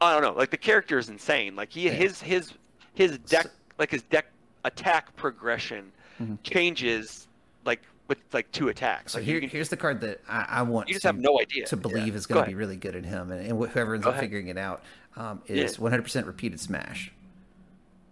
[0.00, 0.32] I don't know.
[0.38, 1.54] Like the character is insane.
[1.54, 1.92] Like he Yeah.
[1.92, 2.52] his his
[2.94, 3.46] his deck
[3.78, 4.26] like his deck
[4.64, 6.38] attack progression Mhm.
[6.42, 7.28] changes
[7.64, 9.12] like with like two attacks.
[9.12, 10.88] So Like, here, can, here's the card that I, I want.
[10.88, 11.82] you just to- have no idea to Yeah.
[11.82, 14.48] believe is going to be really good at him, and, and whoever ends up figuring
[14.48, 14.82] it out
[15.16, 15.62] um, Yeah.
[15.64, 17.12] is 100% repeated smash.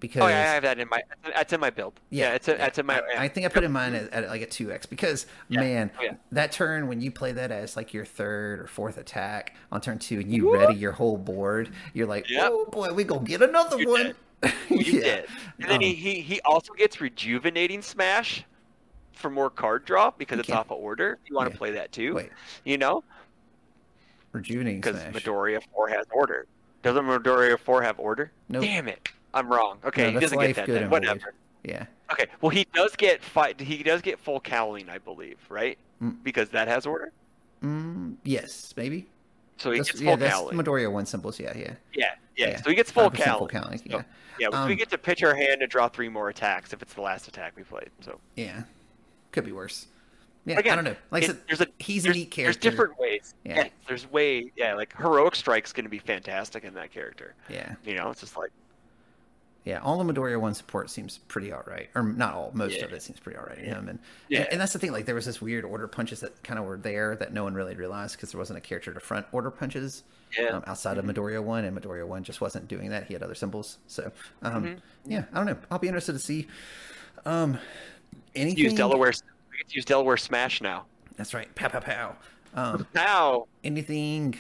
[0.00, 1.02] Because Oh yeah, I have that in my.
[1.34, 2.00] That's in my build.
[2.08, 3.02] Yeah, it's a, that's in my.
[3.16, 5.60] I, I think I put in mine at, at like a two x because Yeah.
[5.60, 6.14] man, Oh, yeah.
[6.32, 9.98] that turn when you play that as like your third or fourth attack on turn
[9.98, 12.48] two, and you ready your whole board, you're like, Yep.
[12.50, 14.14] oh boy, we gonna get another You one.
[14.70, 15.00] You Yeah.
[15.00, 15.26] did.
[15.60, 18.44] And then he, Um, he he also gets rejuvenating smash
[19.12, 21.18] for more card draw because it's off of order.
[21.22, 21.58] If you want to Yeah.
[21.58, 22.14] play that too.
[22.14, 22.30] Wait,
[22.64, 23.04] You know,
[24.32, 25.22] rejuvenating because smash.
[25.22, 26.46] Midoriya four has order.
[26.82, 28.32] Doesn't Midoriya four have order?
[28.48, 28.62] Nope.
[28.64, 29.78] Damn it, I'm wrong.
[29.84, 30.66] Okay, No, he doesn't get that.
[30.66, 30.90] Then.
[30.90, 31.34] Whatever.
[31.62, 33.60] Yeah, Okay, well he does get fight.
[33.60, 35.76] He does get full cowling, I believe, right?
[36.02, 36.16] Mm.
[36.22, 37.12] Because that has order.
[37.62, 39.06] mm, yes, maybe.
[39.58, 40.56] So he That's, gets yeah, full that's cowling.
[40.56, 41.38] Midoriya one symbols.
[41.38, 41.74] Yeah, yeah.
[41.94, 42.62] Yeah, yeah, Yeah.
[42.62, 43.38] So he gets full 5% cowling.
[43.38, 44.02] full cowling, So, yeah.
[44.38, 46.94] yeah, Um, we get to pitch our hand and draw three more attacks if it's
[46.94, 47.90] the last attack we played.
[48.00, 48.62] So Yeah,
[49.32, 49.86] could be worse.
[50.46, 50.96] Yeah, Again, I don't know.
[51.10, 52.44] Like it- said, there's a he's a neat character.
[52.44, 53.34] there's different ways.
[53.44, 53.56] Yeah.
[53.64, 53.68] Yeah.
[53.86, 54.50] there's way.
[54.56, 57.34] Yeah, like heroic strike's going to be fantastic in that character.
[57.50, 58.50] Yeah, You know, it's just like
[59.70, 59.78] yeah.
[59.80, 62.50] All the Midoriya one support seems pretty alright, or not all.
[62.54, 62.84] Most Yeah.
[62.86, 64.46] of it seems pretty alright in him, and, Yeah.
[64.50, 64.90] and that's the thing.
[64.92, 67.54] Like there was this weird order punches that kind of were there that no one
[67.54, 70.02] really realized because there wasn't a character to front order punches.
[70.36, 70.46] Yeah.
[70.46, 70.56] Mm-hmm.
[70.56, 73.04] Um, outside of Midoriya one, and Midoriya one just wasn't doing that.
[73.06, 73.78] He had other symbols.
[73.86, 74.10] So,
[74.42, 74.78] um, Mhm.
[75.06, 75.56] yeah, I don't know.
[75.70, 76.46] I'll be interested to see.
[77.24, 77.58] Um,
[78.34, 78.64] anything?
[78.64, 79.12] use Delaware.
[79.50, 80.86] We get to use Delaware Smash now.
[81.16, 81.52] That's right.
[81.54, 82.16] Pow pow pow.
[82.54, 84.36] Um, Now, anything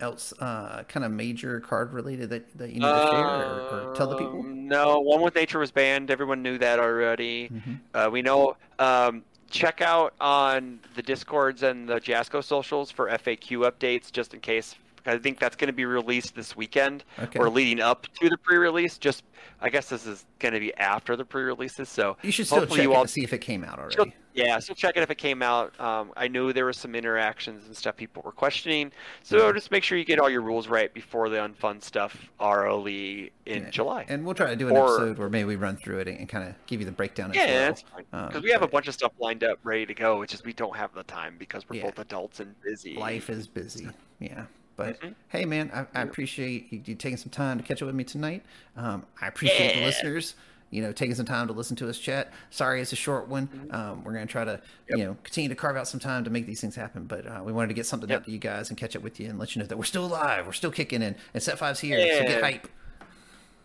[0.00, 3.94] else uh kind of major card related that, that you need to share or, or
[3.94, 6.10] tell the people um, No, one with nature was banned.
[6.10, 7.48] Everyone knew that already.
[7.48, 7.80] Mhm.
[7.94, 8.56] Uh, we know.
[8.78, 14.40] Um, check out on the discords and the Jasco socials for FAQ updates, just in
[14.40, 14.76] case.
[15.06, 18.36] I think that's going to be released this weekend okay or leading up to the
[18.36, 18.98] pre-release.
[18.98, 19.24] Just,
[19.60, 21.88] I guess this is going to be after the pre-releases.
[21.88, 24.12] So you should still hopefully check you all- see if it came out already Still,
[24.34, 25.78] yeah, so check it if it came out.
[25.80, 29.54] Um, I knew there was some interactions and stuff people were questioning, so Mhm.
[29.54, 33.64] just make sure you get all your rules right before the unfun stuff early in
[33.64, 33.70] Yeah.
[33.70, 34.04] July.
[34.08, 36.28] and we'll try to do an Or- episode where maybe we run through it and,
[36.28, 37.54] kind of give you the breakdown as yeah, well.
[37.66, 38.04] that's fine.
[38.12, 40.22] Um, Because we have a bunch of stuff lined up, ready to go.
[40.22, 41.84] It's just we don't have the time because we're Yeah.
[41.86, 42.94] both adults and busy.
[42.96, 43.88] life is busy
[44.20, 44.44] yeah
[44.76, 45.14] but Mhm.
[45.28, 48.04] hey man i, I appreciate you, you taking some time to catch up with me
[48.04, 48.42] tonight
[48.76, 50.34] um, i appreciate the listeners
[50.70, 53.48] you know taking some time to listen to us chat sorry it's a short one
[53.48, 53.74] Mm-hmm.
[53.74, 54.98] um, we're going to try to Yep.
[54.98, 57.40] you know continue to carve out some time to make these things happen but uh,
[57.44, 58.18] we wanted to get something Yep.
[58.20, 59.84] out to you guys and catch up with you and let you know that we're
[59.84, 62.68] still alive we're still kicking in and set five's here so get hype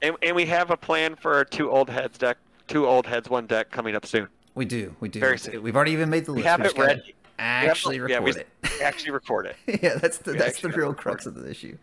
[0.02, 3.30] And, and we have a plan for a two old heads deck, two old heads
[3.30, 4.28] one deck coming up soon.
[4.56, 5.62] we do we do Very soon.
[5.64, 6.44] we've already even made the list.
[6.44, 7.16] We have just it ready.
[7.40, 8.48] Actually yeah, record it
[8.82, 9.56] Actually, record it.
[9.84, 11.78] yeah, that's the We that's the real crux of the issue.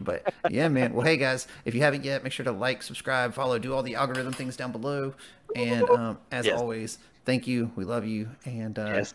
[0.00, 0.94] But yeah, man.
[0.94, 3.82] Well, hey guys, if you haven't yet, make sure to like, subscribe, follow, do all
[3.82, 5.14] the algorithm things down below.
[5.54, 6.58] And um, as Yes.
[6.58, 7.70] always, thank you.
[7.76, 9.14] We love you, and uh, Yes.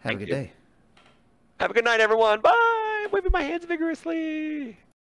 [0.00, 0.34] have a good you.
[0.34, 0.52] day.
[1.60, 2.40] Have a good night, everyone.
[2.40, 3.06] Bye.
[3.12, 4.78] waving my hands vigorously.